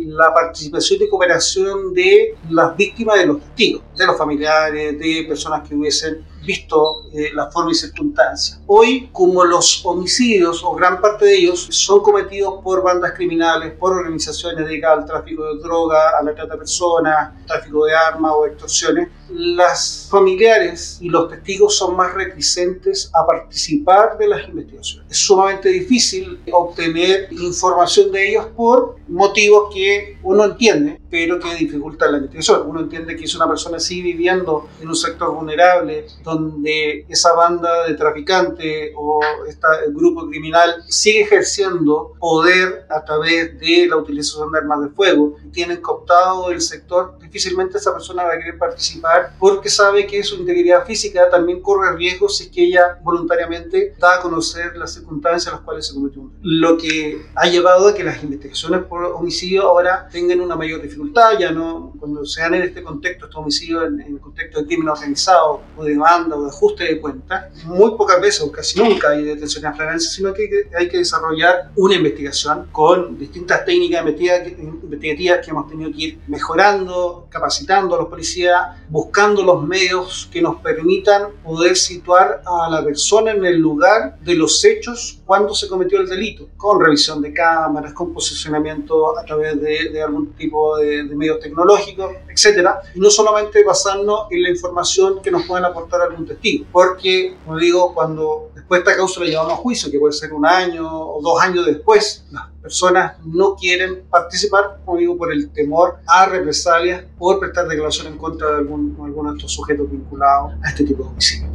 la 0.07 0.33
participación 0.33 1.03
y 1.03 1.09
cooperación 1.09 1.93
de 1.93 2.35
las 2.51 2.77
víctimas 2.77 3.19
de 3.19 3.27
los 3.27 3.41
testigos, 3.41 3.83
de 3.97 4.07
los 4.07 4.17
familiares, 4.17 4.99
de 4.99 5.25
personas 5.29 5.69
que 5.69 5.75
hubiesen 5.75 6.25
visto 6.45 7.07
eh, 7.13 7.31
la 7.35 7.51
forma 7.51 7.73
y 7.73 7.75
circunstancia. 7.75 8.59
Hoy, 8.67 9.09
como 9.13 9.45
los 9.45 9.85
homicidios, 9.85 10.63
o 10.65 10.75
gran 10.75 11.01
parte 11.01 11.27
de 11.27 11.37
ellos, 11.37 11.67
son 11.71 12.03
cometidos 12.03 12.63
por 12.63 12.83
bandas 12.83 13.13
criminales, 13.13 13.73
por 13.75 13.93
organizaciones 13.93 14.67
dedicadas 14.67 15.01
al 15.01 15.07
tráfico 15.07 15.45
de 15.55 15.63
droga, 15.63 16.19
a 16.19 16.23
la 16.23 16.35
trata 16.35 16.55
de 16.55 16.59
personas, 16.59 17.47
tráfico 17.47 17.85
de 17.87 17.95
armas 17.95 18.33
o 18.35 18.47
extorsiones, 18.47 19.09
las 19.31 20.07
familiares 20.11 20.99
y 21.01 21.09
los 21.09 21.29
testigos 21.29 21.77
son 21.77 21.97
más 21.97 22.15
reticentes 22.15 23.11
a 23.15 23.27
participar 23.27 24.17
de 24.19 24.29
las 24.29 24.49
investigaciones. 24.49 25.11
Es 25.11 25.19
sumamente 25.19 25.69
difícil 25.69 26.41
obtener 26.53 27.29
información 27.33 28.13
de 28.13 28.31
ellos 28.31 28.47
por 28.57 28.97
motivos 29.09 29.75
que 29.75 30.19
uno 30.23 30.45
entiende, 30.45 31.01
pero 31.15 31.39
que 31.39 31.55
dificultan 31.55 32.11
la 32.11 32.19
investigación. 32.19 32.63
Uno 32.67 32.81
entiende 32.81 33.15
que 33.15 33.23
es 33.23 33.37
una 33.37 33.47
persona 33.47 33.77
así 33.77 34.03
viviendo 34.03 34.69
en 34.81 34.89
un 34.89 34.97
sector 34.97 35.33
vulnerable, 35.33 36.09
donde 36.25 37.07
esa 37.09 37.33
banda 37.35 37.87
de 37.87 37.95
traficantes 37.95 38.91
o 38.97 39.21
este 39.47 39.69
grupo 39.91 40.27
criminal 40.27 40.83
sigue 40.89 41.21
ejerciendo 41.21 42.15
poder 42.19 42.85
a 42.91 43.05
través 43.05 43.61
de 43.61 43.87
la 43.87 43.97
utilización 43.97 44.51
de 44.51 44.59
armas 44.59 44.83
de 44.83 44.89
fuego 44.89 45.37
tienen 45.55 45.81
cooptado 45.81 46.51
el 46.51 46.61
sector, 46.61 47.17
difícilmente 47.21 47.79
esa 47.79 47.93
persona 47.93 48.25
va 48.25 48.35
a 48.35 48.39
querer 48.39 48.59
participar 48.59 49.35
porque 49.39 49.71
sabe 49.71 50.07
que 50.07 50.23
su 50.23 50.35
integridad 50.35 50.85
física 50.85 51.31
también 51.31 51.63
corre 51.63 51.97
riesgos 51.97 52.37
si 52.37 52.45
es 52.45 52.51
que 52.51 52.65
ella 52.65 52.99
voluntariamente 53.03 53.95
da 53.99 54.17
a 54.17 54.21
conocer 54.21 54.77
las 54.77 54.93
circunstancias 54.93 55.47
en 55.47 55.53
las 55.53 55.63
cuales 55.63 55.87
se 55.87 55.95
cometió 55.95 56.23
un 56.23 56.33
delito. 56.33 56.43
Lo 56.43 56.77
que 56.77 57.25
ha 57.37 57.47
llevado 57.47 57.89
a 57.89 57.95
que 57.95 58.05
las 58.05 58.23
investigaciones 58.23 58.83
por 58.83 59.05
homicidio 59.05 59.63
ahora 59.63 60.09
tengan 60.11 60.41
una 60.41 60.57
mayor 60.57 60.83
dificultad, 60.83 61.04
ya 61.39 61.51
no 61.51 61.93
cuando 61.99 62.25
se 62.25 62.41
dan 62.41 62.55
en 62.55 62.63
este 62.63 62.83
contexto, 62.83 63.27
estos 63.27 63.41
homicidios 63.41 63.87
en, 63.87 64.01
en 64.01 64.15
el 64.15 64.21
contexto 64.21 64.61
de 64.61 64.67
crimen 64.67 64.89
organizado 64.89 65.63
o 65.77 65.85
de 65.85 65.97
banda 65.97 66.37
o 66.37 66.43
de 66.43 66.49
ajuste 66.49 66.85
de 66.85 67.01
cuentas, 67.01 67.65
muy 67.65 67.93
pocas 67.97 68.21
veces 68.21 68.43
o 68.43 68.53
casi 68.53 68.79
nunca 68.79 69.11
hay 69.11 69.25
detenciones 69.25 69.71
a 69.71 69.75
flagrancia, 69.75 70.11
sino 70.11 70.33
que 70.33 70.49
hay 70.77 70.89
que 70.89 70.99
desarrollar 70.99 71.71
una 71.77 71.95
investigación 71.95 72.69
con 72.73 73.19
distintas 73.19 73.65
técnicas 73.65 74.05
investigativas 74.07 75.45
que 75.45 75.51
hemos 75.51 75.69
tenido 75.69 75.91
que 75.91 75.99
ir 75.99 76.19
mejorando, 76.27 77.27
capacitando 77.31 77.95
a 77.95 77.99
los 77.99 78.09
policías, 78.09 78.61
buscando 78.89 79.43
los 79.43 79.63
medios 79.63 80.29
que 80.33 80.43
nos 80.43 80.57
permitan 80.57 81.33
poder 81.43 81.77
situar 81.77 82.43
a 82.45 82.71
la 82.71 82.85
persona 82.85 83.33
en 83.33 83.45
el 83.45 83.59
lugar 83.59 84.19
de 84.21 84.35
los 84.35 84.65
hechos 84.65 85.21
cuando 85.25 85.55
se 85.55 85.69
cometió 85.69 86.01
el 86.01 86.09
delito, 86.09 86.49
con 86.57 86.81
revisión 86.81 87.23
de 87.23 87.33
cámaras, 87.33 87.93
con 87.93 88.13
posicionamiento 88.13 89.19
a 89.19 89.25
través 89.25 89.61
de, 89.61 89.91
de 89.91 90.03
algún 90.03 90.33
tipo 90.35 90.77
de, 90.77 91.05
de, 91.05 91.17
medios 91.17 91.41
tecnológicos, 91.41 92.13
etcétera, 92.29 92.81
no 92.95 93.11
solamente 93.11 93.65
basarnos 93.65 94.27
en 94.31 94.43
la 94.43 94.51
información 94.51 95.23
que 95.23 95.31
nos 95.31 95.45
pueden 95.45 95.65
aportar 95.65 96.03
algún 96.03 96.27
testigo, 96.27 96.67
porque, 96.71 97.37
como 97.45 97.59
digo, 97.59 97.95
cuando 97.95 98.51
después 98.55 98.81
esta 98.81 98.97
causa 98.97 99.21
la 99.21 99.27
llevamos 99.27 99.53
a 99.53 99.57
juicio, 99.57 99.91
que 99.91 99.99
puede 99.99 100.13
ser 100.13 100.33
un 100.33 100.47
año 100.47 100.87
o 100.87 101.21
dos 101.23 101.41
años 101.41 101.67
después, 101.67 102.25
las 102.31 102.51
personas 102.61 103.17
no 103.25 103.57
quieren 103.57 104.05
participar, 104.09 104.81
como 104.85 104.99
digo, 104.99 105.17
por 105.17 105.33
el 105.33 105.51
temor 105.53 105.99
a 106.07 106.27
represalias 106.27 107.05
por 107.19 107.39
prestar 107.39 107.69
declaración 107.69 108.09
en 108.09 108.19
contra 108.19 108.51
de 108.51 108.57
algún, 108.57 108.97
alguno 109.05 109.33
de 109.33 109.39
estos 109.39 109.53
sujetos 109.53 109.91
vinculados 109.91 110.55
a 110.63 110.69
este 110.69 110.85
tipo 110.85 111.03
de 111.03 111.09
homicidios. 111.11 111.54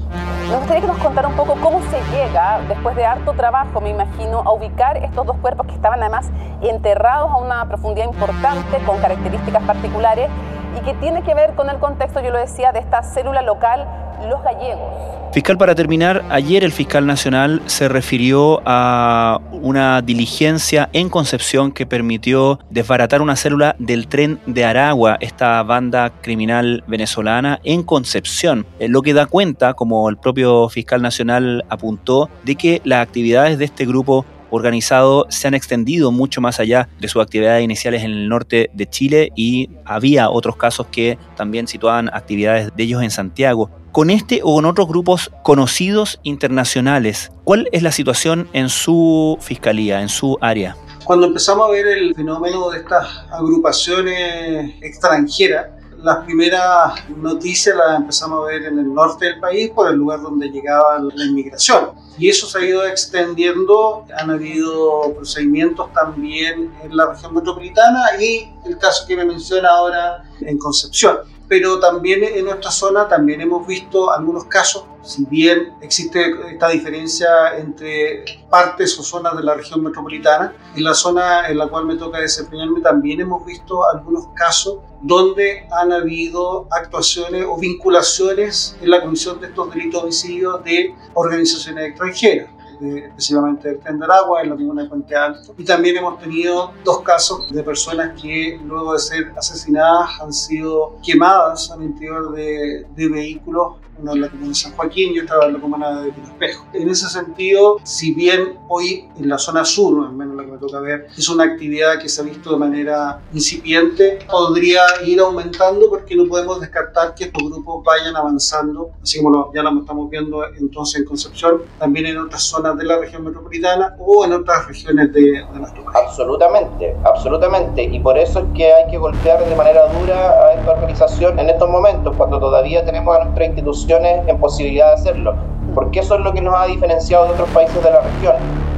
Me 0.49 0.55
gustaría 0.55 0.81
que 0.81 0.87
nos 0.87 0.97
contara 0.97 1.27
un 1.27 1.35
poco 1.35 1.55
cómo 1.61 1.79
se 1.91 2.01
llega, 2.11 2.59
después 2.67 2.95
de 2.95 3.05
harto 3.05 3.33
trabajo, 3.33 3.79
me 3.81 3.89
imagino, 3.89 4.39
a 4.39 4.51
ubicar 4.51 4.97
estos 4.97 5.25
dos 5.27 5.37
cuerpos 5.37 5.67
que 5.67 5.73
estaban 5.73 6.01
además 6.01 6.31
enterrados 6.61 7.29
a 7.31 7.37
una 7.37 7.65
profundidad 7.67 8.07
importante, 8.07 8.79
con 8.85 8.97
características 8.99 9.61
particulares, 9.63 10.29
y 10.77 10.81
que 10.81 10.93
tiene 10.95 11.23
que 11.23 11.33
ver 11.33 11.55
con 11.55 11.69
el 11.69 11.77
contexto, 11.77 12.21
yo 12.21 12.31
lo 12.31 12.37
decía, 12.37 12.71
de 12.71 12.79
esta 12.79 13.03
célula 13.03 13.41
local 13.41 13.87
los 14.27 14.43
gallegos. 14.43 15.19
Fiscal, 15.31 15.59
para 15.59 15.75
terminar, 15.75 16.25
ayer 16.29 16.63
el 16.63 16.71
fiscal 16.71 17.05
nacional 17.05 17.61
se 17.67 17.87
refirió 17.87 18.61
a 18.65 19.39
una 19.51 20.01
diligencia 20.01 20.89
en 20.91 21.07
Concepción 21.09 21.71
que 21.71 21.85
permitió 21.85 22.59
desbaratar 22.71 23.21
una 23.21 23.35
célula 23.35 23.75
del 23.77 24.07
tren 24.07 24.39
de 24.47 24.65
Aragua, 24.65 25.17
esta 25.19 25.61
banda 25.61 26.11
criminal 26.21 26.83
venezolana, 26.87 27.59
en 27.63 27.83
Concepción, 27.83 28.65
eh, 28.79 28.87
lo 28.87 29.03
que 29.03 29.13
da 29.13 29.27
cuenta, 29.27 29.75
como 29.75 30.09
el 30.09 30.17
propio 30.17 30.67
fiscal 30.67 31.03
nacional 31.03 31.63
apuntó, 31.69 32.27
de 32.43 32.55
que 32.55 32.81
las 32.83 33.03
actividades 33.03 33.59
de 33.59 33.65
este 33.65 33.85
grupo 33.85 34.25
organizado 34.51 35.25
se 35.29 35.47
han 35.47 35.53
extendido 35.53 36.11
mucho 36.11 36.41
más 36.41 36.59
allá 36.59 36.89
de 36.99 37.07
sus 37.07 37.21
actividades 37.21 37.63
iniciales 37.63 38.03
en 38.03 38.11
el 38.11 38.29
norte 38.29 38.69
de 38.73 38.89
Chile 38.89 39.31
y 39.35 39.69
había 39.85 40.29
otros 40.29 40.55
casos 40.55 40.87
que 40.87 41.17
también 41.35 41.67
situaban 41.67 42.09
actividades 42.13 42.71
de 42.75 42.83
ellos 42.83 43.03
en 43.03 43.11
Santiago. 43.11 43.69
Con 43.91 44.09
este 44.11 44.41
o 44.43 44.55
con 44.55 44.65
otros 44.65 44.87
grupos 44.87 45.31
conocidos 45.43 46.19
internacionales, 46.23 47.31
¿cuál 47.43 47.67
es 47.71 47.81
la 47.81 47.91
situación 47.91 48.47
en 48.53 48.69
su 48.69 49.37
fiscalía, 49.41 50.01
en 50.01 50.09
su 50.09 50.37
área? 50.41 50.75
Cuando 51.05 51.25
empezamos 51.25 51.67
a 51.67 51.71
ver 51.71 51.87
el 51.87 52.13
fenómeno 52.13 52.69
de 52.69 52.79
estas 52.79 53.07
agrupaciones 53.31 54.75
extranjeras, 54.81 55.78
las 56.01 56.23
primeras 56.25 57.09
noticias 57.09 57.75
las 57.75 57.97
empezamos 57.97 58.43
a 58.43 58.47
ver 58.47 58.63
en 58.63 58.79
el 58.79 58.93
norte 58.93 59.25
del 59.25 59.39
país 59.39 59.69
por 59.69 59.89
el 59.89 59.95
lugar 59.95 60.21
donde 60.21 60.49
llegaba 60.49 60.99
la 60.99 61.25
inmigración. 61.25 61.91
Y 62.17 62.29
eso 62.29 62.47
se 62.47 62.59
ha 62.59 62.65
ido 62.65 62.85
extendiendo, 62.85 64.05
han 64.17 64.29
habido 64.29 65.13
procedimientos 65.15 65.91
también 65.93 66.73
en 66.83 66.95
la 66.95 67.13
región 67.13 67.33
metropolitana 67.33 68.01
y 68.19 68.51
el 68.65 68.77
caso 68.77 69.05
que 69.07 69.15
me 69.15 69.25
menciona 69.25 69.69
ahora 69.69 70.23
en 70.41 70.57
Concepción 70.57 71.17
pero 71.49 71.79
también 71.79 72.23
en 72.23 72.45
nuestra 72.45 72.69
zona 72.69 73.07
también 73.07 73.41
hemos 73.41 73.65
visto 73.65 74.11
algunos 74.11 74.45
casos, 74.45 74.85
si 75.01 75.25
bien 75.25 75.73
existe 75.81 76.31
esta 76.47 76.69
diferencia 76.69 77.57
entre 77.57 78.23
partes 78.51 78.97
o 78.99 79.03
zonas 79.03 79.35
de 79.35 79.43
la 79.43 79.55
región 79.55 79.83
metropolitana, 79.83 80.53
en 80.75 80.83
la 80.83 80.93
zona 80.93 81.49
en 81.49 81.57
la 81.57 81.67
cual 81.67 81.85
me 81.85 81.95
toca 81.95 82.19
desempeñarme 82.19 82.81
también 82.81 83.21
hemos 83.21 83.43
visto 83.45 83.83
algunos 83.83 84.27
casos 84.35 84.77
donde 85.01 85.67
han 85.71 85.91
habido 85.91 86.67
actuaciones 86.69 87.45
o 87.49 87.57
vinculaciones 87.57 88.77
en 88.79 88.91
la 88.91 89.01
comisión 89.01 89.41
de 89.41 89.47
estos 89.47 89.73
delitos 89.73 90.01
de 90.01 90.03
homicidio 90.03 90.57
de 90.59 90.95
organizaciones 91.15 91.89
extranjeras 91.89 92.58
específicamente 92.81 93.69
del 93.69 93.79
Tren 93.79 93.99
de 93.99 94.05
Aragua, 94.05 94.41
en 94.41 94.49
la 94.49 94.55
comuna 94.55 94.83
de 94.83 94.89
Puente 94.89 95.15
Alto. 95.15 95.53
Y 95.57 95.65
también 95.65 95.97
hemos 95.97 96.19
tenido 96.19 96.73
dos 96.83 97.01
casos 97.01 97.51
de 97.51 97.63
personas 97.63 98.19
que 98.21 98.59
luego 98.63 98.93
de 98.93 98.99
ser 98.99 99.33
asesinadas 99.37 100.19
han 100.21 100.33
sido 100.33 100.97
quemadas 101.03 101.71
al 101.71 101.83
interior 101.83 102.33
de, 102.33 102.85
de 102.95 103.09
vehículos 103.09 103.77
una 104.01 104.13
en 104.13 104.21
la 104.21 104.29
comuna 104.29 104.49
de 104.49 104.55
San 104.55 104.75
Joaquín 104.75 105.13
y 105.13 105.19
otra 105.19 105.45
en 105.45 105.53
la 105.53 105.59
comuna 105.59 106.01
de 106.01 106.09
Espejo. 106.09 106.65
En 106.73 106.89
ese 106.89 107.09
sentido, 107.09 107.77
si 107.83 108.13
bien 108.13 108.59
hoy 108.67 109.07
en 109.17 109.29
la 109.29 109.37
zona 109.37 109.65
sur, 109.65 110.05
al 110.05 110.13
menos 110.13 110.35
la 110.35 110.45
que 110.45 110.51
me 110.51 110.57
toca 110.57 110.79
ver, 110.79 111.07
es 111.17 111.29
una 111.29 111.43
actividad 111.43 111.99
que 111.99 112.09
se 112.09 112.21
ha 112.21 112.23
visto 112.23 112.51
de 112.51 112.57
manera 112.57 113.21
incipiente, 113.33 114.19
podría 114.29 114.81
ir 115.05 115.19
aumentando 115.19 115.89
porque 115.89 116.15
no 116.15 116.27
podemos 116.27 116.59
descartar 116.59 117.15
que 117.15 117.25
estos 117.25 117.43
grupos 117.43 117.83
vayan 117.83 118.15
avanzando, 118.15 118.91
así 119.01 119.21
como 119.21 119.51
ya 119.53 119.63
lo 119.63 119.79
estamos 119.79 120.09
viendo 120.09 120.41
entonces 120.57 121.01
en 121.01 121.05
Concepción, 121.05 121.61
también 121.79 122.05
en 122.05 122.17
otras 122.17 122.43
zonas 122.43 122.77
de 122.77 122.85
la 122.85 122.97
región 122.97 123.23
metropolitana 123.23 123.95
o 123.99 124.25
en 124.25 124.33
otras 124.33 124.67
regiones 124.67 125.11
de, 125.13 125.21
de 125.21 125.59
nuestro 125.59 125.83
país. 125.83 125.97
Absolutamente, 126.07 126.95
absolutamente. 127.03 127.83
Y 127.83 127.99
por 127.99 128.17
eso 128.17 128.39
es 128.39 128.45
que 128.55 128.71
hay 128.71 128.89
que 128.91 128.97
golpear 128.97 129.43
de 129.43 129.55
manera 129.55 129.87
dura 129.93 130.29
a 130.29 130.53
esta 130.53 130.71
organización 130.71 131.39
en 131.39 131.49
estos 131.49 131.69
momentos, 131.69 132.15
cuando 132.15 132.39
todavía 132.39 132.85
tenemos 132.85 133.15
a 133.15 133.23
nuestra 133.23 133.45
institución 133.45 133.88
en 133.97 134.37
posibilidad 134.37 134.87
de 134.87 134.93
hacerlo, 134.93 135.35
porque 135.73 135.99
eso 135.99 136.15
es 136.15 136.21
lo 136.21 136.33
que 136.33 136.41
nos 136.41 136.55
ha 136.55 136.65
diferenciado 136.65 137.25
de 137.25 137.31
otros 137.31 137.49
países 137.49 137.83
de 137.83 137.89
la 137.89 138.01
región. 138.01 138.35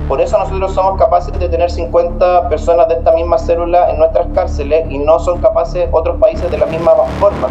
Por 0.08 0.20
eso 0.20 0.38
nosotros 0.38 0.74
somos 0.74 1.00
capaces 1.00 1.38
de 1.40 1.48
tener 1.48 1.72
50 1.72 2.50
personas 2.50 2.88
de 2.88 2.96
esta 2.96 3.14
misma 3.14 3.38
célula 3.38 3.90
en 3.90 3.98
nuestras 3.98 4.28
cárceles 4.34 4.86
y 4.90 4.98
no 4.98 5.20
son 5.20 5.42
capaces 5.42 5.88
otros 5.92 6.20
países 6.20 6.50
de 6.52 6.58
la 6.58 6.66
misma 6.66 6.92
forma. 7.20 7.48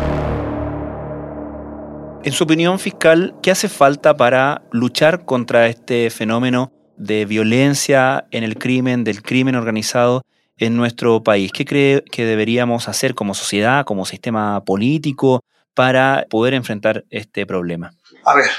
En 2.23 2.33
su 2.33 2.45
opinión 2.45 2.79
fiscal, 2.79 3.35
¿qué 3.43 3.51
hace 3.51 3.69
falta 3.69 4.15
para 4.15 4.61
luchar 4.73 5.25
contra 5.25 5.69
este 5.69 6.11
fenómeno 6.11 6.71
de 6.99 7.25
violencia 7.25 8.27
en 8.31 8.45
el 8.45 8.59
crimen, 8.59 9.05
del 9.05 9.23
crimen 9.23 9.55
organizado 9.55 10.23
en 10.59 10.77
nuestro 10.77 11.23
país? 11.23 11.51
¿Qué 11.53 11.65
cree 11.65 12.05
que 12.05 12.27
deberíamos 12.27 12.89
hacer 12.89 13.15
como 13.15 13.33
sociedad, 13.33 13.87
como 13.87 14.05
sistema 14.05 14.63
político, 14.67 15.41
para 15.81 16.27
poder 16.29 16.53
enfrentar 16.53 17.07
este 17.09 17.47
problema? 17.47 17.91
A 18.27 18.35
ver, 18.35 18.51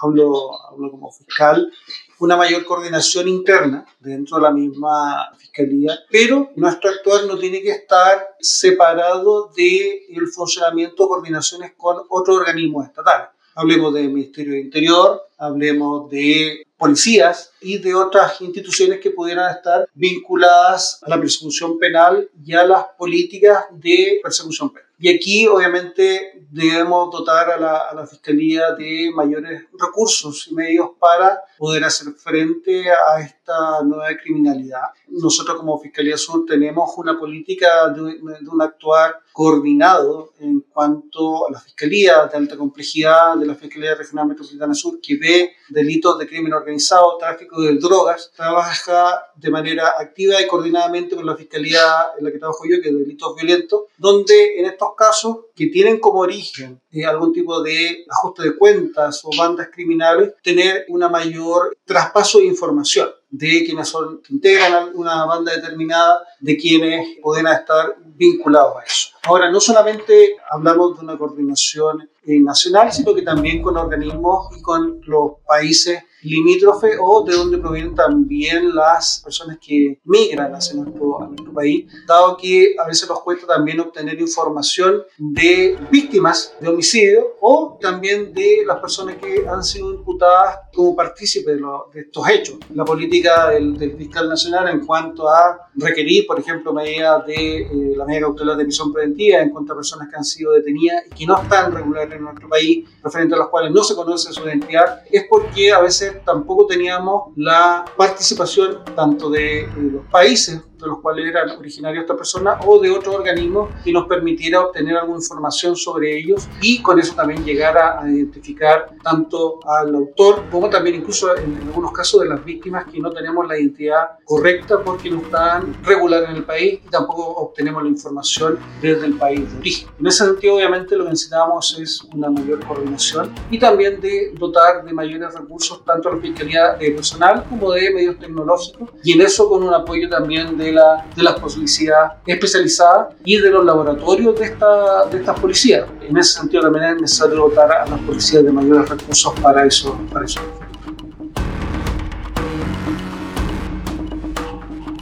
hablo, 0.00 0.58
hablo 0.70 0.90
como 0.90 1.12
fiscal, 1.12 1.70
una 2.18 2.34
mayor 2.34 2.64
coordinación 2.64 3.28
interna 3.28 3.84
dentro 4.00 4.38
de 4.38 4.42
la 4.44 4.52
misma 4.52 5.28
fiscalía, 5.36 5.98
pero 6.10 6.50
nuestro 6.56 6.88
actuar 6.88 7.26
no 7.26 7.36
tiene 7.36 7.60
que 7.60 7.72
estar 7.72 8.26
separado 8.40 9.52
del 9.54 10.26
funcionamiento 10.28 11.02
de 11.02 11.08
coordinaciones 11.08 11.72
con 11.76 11.98
otros 12.08 12.38
organismos 12.38 12.86
estatales. 12.86 13.28
Hablemos 13.54 13.92
del 13.92 14.08
Ministerio 14.08 14.54
de 14.54 14.60
Interior, 14.60 15.20
hablemos 15.36 16.08
de 16.08 16.66
policías 16.78 17.52
y 17.60 17.76
de 17.76 17.94
otras 17.94 18.40
instituciones 18.40 18.98
que 18.98 19.10
pudieran 19.10 19.54
estar 19.54 19.86
vinculadas 19.92 21.00
a 21.02 21.10
la 21.10 21.20
persecución 21.20 21.78
penal 21.78 22.30
y 22.42 22.54
a 22.54 22.64
las 22.64 22.86
políticas 22.96 23.66
de 23.72 24.20
persecución 24.22 24.72
penal. 24.72 24.91
Y 25.02 25.08
aquí, 25.08 25.48
obviamente, 25.48 26.46
debemos 26.48 27.10
dotar 27.10 27.50
a 27.50 27.56
la, 27.56 27.76
a 27.88 27.92
la, 27.92 28.06
Fiscalía 28.06 28.70
de 28.78 29.10
mayores 29.12 29.64
recursos 29.76 30.46
y 30.46 30.54
medios 30.54 30.90
para 30.96 31.42
poder 31.62 31.84
hacer 31.84 32.12
frente 32.14 32.90
a 32.90 33.20
esta 33.20 33.84
nueva 33.84 34.08
criminalidad. 34.20 34.88
Nosotros 35.06 35.58
como 35.58 35.78
Fiscalía 35.78 36.16
Sur 36.16 36.44
tenemos 36.44 36.90
una 36.96 37.16
política 37.16 37.88
de, 37.90 38.14
de 38.14 38.48
un 38.50 38.60
actuar 38.60 39.20
coordinado 39.32 40.32
en 40.40 40.60
cuanto 40.62 41.46
a 41.46 41.52
la 41.52 41.60
Fiscalía 41.60 42.26
de 42.26 42.36
alta 42.36 42.56
complejidad 42.56 43.36
de 43.36 43.46
la 43.46 43.54
Fiscalía 43.54 43.94
Regional 43.94 44.26
Metropolitana 44.26 44.74
Sur, 44.74 45.00
que 45.00 45.16
ve 45.16 45.52
delitos 45.68 46.18
de 46.18 46.26
crimen 46.26 46.52
organizado, 46.52 47.16
tráfico 47.16 47.60
de 47.60 47.76
drogas, 47.76 48.32
trabaja 48.34 49.22
de 49.36 49.50
manera 49.50 49.94
activa 49.98 50.42
y 50.42 50.48
coordinadamente 50.48 51.14
con 51.14 51.24
la 51.24 51.36
Fiscalía 51.36 52.08
en 52.18 52.24
la 52.24 52.32
que 52.32 52.38
trabajo 52.38 52.64
yo, 52.68 52.82
que 52.82 52.88
es 52.88 52.98
delitos 52.98 53.36
violentos, 53.36 53.82
donde 53.96 54.58
en 54.58 54.66
estos 54.66 54.90
casos 54.96 55.36
que 55.54 55.68
tienen 55.68 56.00
como 56.00 56.20
origen 56.20 56.80
eh, 56.90 57.04
algún 57.04 57.32
tipo 57.32 57.62
de 57.62 58.04
ajuste 58.08 58.42
de 58.42 58.56
cuentas 58.56 59.22
o 59.24 59.30
bandas 59.36 59.68
criminales, 59.72 60.34
tener 60.42 60.84
una 60.88 61.08
mayor 61.08 61.51
traspaso 61.84 62.38
de 62.38 62.46
información 62.46 63.08
de 63.30 63.64
quienes 63.64 63.88
son, 63.88 64.20
integran 64.28 64.90
una 64.94 65.24
banda 65.24 65.54
determinada, 65.54 66.22
de 66.40 66.56
quienes 66.56 67.16
pueden 67.22 67.46
estar 67.46 67.96
vinculados 68.04 68.76
a 68.76 68.84
eso. 68.84 69.08
Ahora, 69.22 69.50
no 69.50 69.58
solamente 69.58 70.36
hablamos 70.50 70.98
de 70.98 71.04
una 71.04 71.16
coordinación 71.16 72.10
eh, 72.26 72.40
nacional, 72.40 72.92
sino 72.92 73.14
que 73.14 73.22
también 73.22 73.62
con 73.62 73.76
organismos 73.76 74.54
y 74.56 74.60
con 74.60 75.00
los 75.06 75.32
países 75.46 76.02
limítrofe 76.22 76.92
o 77.00 77.24
de 77.24 77.34
donde 77.34 77.58
provienen 77.58 77.94
también 77.94 78.74
las 78.74 79.20
personas 79.22 79.58
que 79.60 80.00
migran 80.04 80.54
hacia 80.54 80.74
nuestro, 80.74 81.22
a 81.22 81.26
nuestro 81.26 81.52
país, 81.52 81.86
dado 82.06 82.36
que 82.36 82.74
a 82.78 82.86
veces 82.86 83.08
nos 83.08 83.20
cuesta 83.20 83.46
también 83.46 83.80
obtener 83.80 84.20
información 84.20 85.02
de 85.18 85.78
víctimas 85.90 86.54
de 86.60 86.68
homicidio 86.68 87.36
o 87.40 87.78
también 87.80 88.32
de 88.32 88.62
las 88.66 88.78
personas 88.78 89.16
que 89.16 89.46
han 89.46 89.62
sido 89.62 89.92
imputadas 89.92 90.58
como 90.74 90.94
partícipes 90.96 91.56
de, 91.56 91.62
de, 91.94 92.00
estos 92.00 92.28
hechos. 92.28 92.56
La 92.74 92.84
política 92.84 93.50
del, 93.50 93.76
del, 93.76 93.96
fiscal 93.96 94.28
nacional 94.28 94.68
en 94.68 94.86
cuanto 94.86 95.28
a 95.28 95.68
requerir, 95.74 96.26
por 96.26 96.38
ejemplo, 96.38 96.72
medidas 96.72 97.26
de 97.26 97.62
eh, 97.62 97.94
la 97.96 98.04
medida 98.04 98.22
cautelar 98.22 98.56
de 98.56 98.64
prisión 98.64 98.92
preventiva 98.92 99.40
en 99.40 99.50
contra 99.50 99.74
de 99.74 99.78
personas 99.78 100.08
que 100.08 100.16
han 100.16 100.24
sido 100.24 100.52
detenidas 100.52 101.04
y 101.06 101.14
que 101.14 101.26
no 101.26 101.40
están 101.40 101.72
regulares 101.72 102.14
en 102.14 102.22
nuestro 102.22 102.48
país, 102.48 102.88
referente 103.02 103.34
a 103.34 103.38
las 103.38 103.48
cuales 103.48 103.72
no 103.72 103.82
se 103.82 103.94
conoce 103.94 104.32
su 104.32 104.44
identidad, 104.44 105.02
es 105.10 105.24
porque 105.28 105.72
a 105.72 105.80
veces 105.80 106.11
tampoco 106.24 106.66
teníamos 106.66 107.32
la 107.36 107.84
participación 107.96 108.78
tanto 108.94 109.30
de, 109.30 109.68
los 109.76 110.04
países 110.06 110.62
de 110.82 110.88
los 110.88 111.00
cuales 111.00 111.26
eran 111.26 111.50
originarios 111.50 112.02
esta 112.02 112.16
persona 112.16 112.58
o 112.66 112.80
de 112.80 112.90
otro 112.90 113.14
organismo 113.14 113.68
que 113.84 113.92
nos 113.92 114.06
permitiera 114.06 114.60
obtener 114.60 114.96
alguna 114.96 115.18
información 115.18 115.76
sobre 115.76 116.18
ellos 116.18 116.48
y 116.60 116.82
con 116.82 116.98
eso 116.98 117.14
también 117.14 117.44
llegar 117.44 117.78
a, 117.78 118.02
a 118.02 118.10
identificar 118.10 118.90
tanto 119.02 119.60
al 119.66 119.94
autor 119.94 120.44
como 120.50 120.68
también 120.68 120.96
incluso 120.96 121.36
en, 121.36 121.56
en, 121.56 121.68
algunos 121.68 121.92
casos 121.92 122.22
de 122.22 122.28
las 122.28 122.44
víctimas 122.44 122.86
que 122.86 122.98
no 122.98 123.10
tenemos 123.10 123.46
la 123.46 123.58
identidad 123.58 124.18
correcta 124.24 124.82
porque 124.84 125.10
no 125.10 125.22
están 125.22 125.74
regular 125.84 126.24
en 126.24 126.36
el 126.36 126.44
país 126.44 126.80
y 126.84 126.90
tampoco 126.90 127.26
obtenemos 127.26 127.82
la 127.82 127.88
información 127.88 128.58
desde 128.80 129.06
el 129.06 129.14
país 129.14 129.50
de 129.52 129.58
origen. 129.58 129.88
En 129.98 130.06
ese 130.06 130.24
sentido, 130.24 130.56
obviamente, 130.56 130.96
lo 130.96 131.04
que 131.04 131.10
necesitamos 131.10 131.78
es 131.78 132.02
una 132.14 132.30
mayor 132.30 132.64
coordinación 132.66 133.32
y 133.50 133.58
también 133.58 134.00
de 134.00 134.32
dotar 134.34 134.84
de 134.84 134.92
mayores 134.92 135.34
recursos 135.34 135.84
tanto 135.84 136.08
a 136.08 136.14
la 136.14 136.20
Fiscalía 136.20 136.74
de 136.74 136.90
personal 136.90 137.44
como 137.48 137.72
de 137.72 137.92
medios 137.92 138.18
tecnológicos 138.18 138.90
y 139.04 139.12
en 139.12 139.20
eso 139.20 139.48
con 139.48 139.62
un 139.62 139.74
apoyo 139.74 140.08
también 140.08 140.56
de 140.56 140.71
de 140.72 140.80
la, 140.80 141.06
de 141.14 141.22
la 141.22 141.36
policía 141.36 141.94
especializada 142.26 143.10
y 143.24 143.38
de 143.38 143.50
los 143.50 143.64
laboratorios 143.64 144.38
de, 144.38 144.46
esta, 144.46 145.06
de 145.10 145.18
estas 145.18 145.38
policías. 145.38 145.86
En 146.00 146.16
ese 146.16 146.40
sentido 146.40 146.62
también 146.62 146.84
es 146.84 147.02
necesario 147.02 147.36
dotar 147.36 147.70
a 147.70 147.86
las 147.86 148.00
policías 148.00 148.44
de 148.44 148.52
mayores 148.52 148.88
recursos 148.88 149.32
para 149.40 149.64
eso. 149.66 149.98
Para 150.12 150.24
eso. 150.24 150.40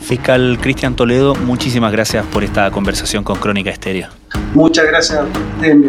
Fiscal 0.00 0.58
Cristian 0.60 0.96
Toledo, 0.96 1.36
muchísimas 1.36 1.92
gracias 1.92 2.26
por 2.26 2.42
esta 2.42 2.68
conversación 2.72 3.22
con 3.22 3.36
Crónica 3.36 3.70
Estéreo. 3.70 4.08
Muchas 4.54 4.86
gracias. 4.86 5.24
Bien, 5.60 5.88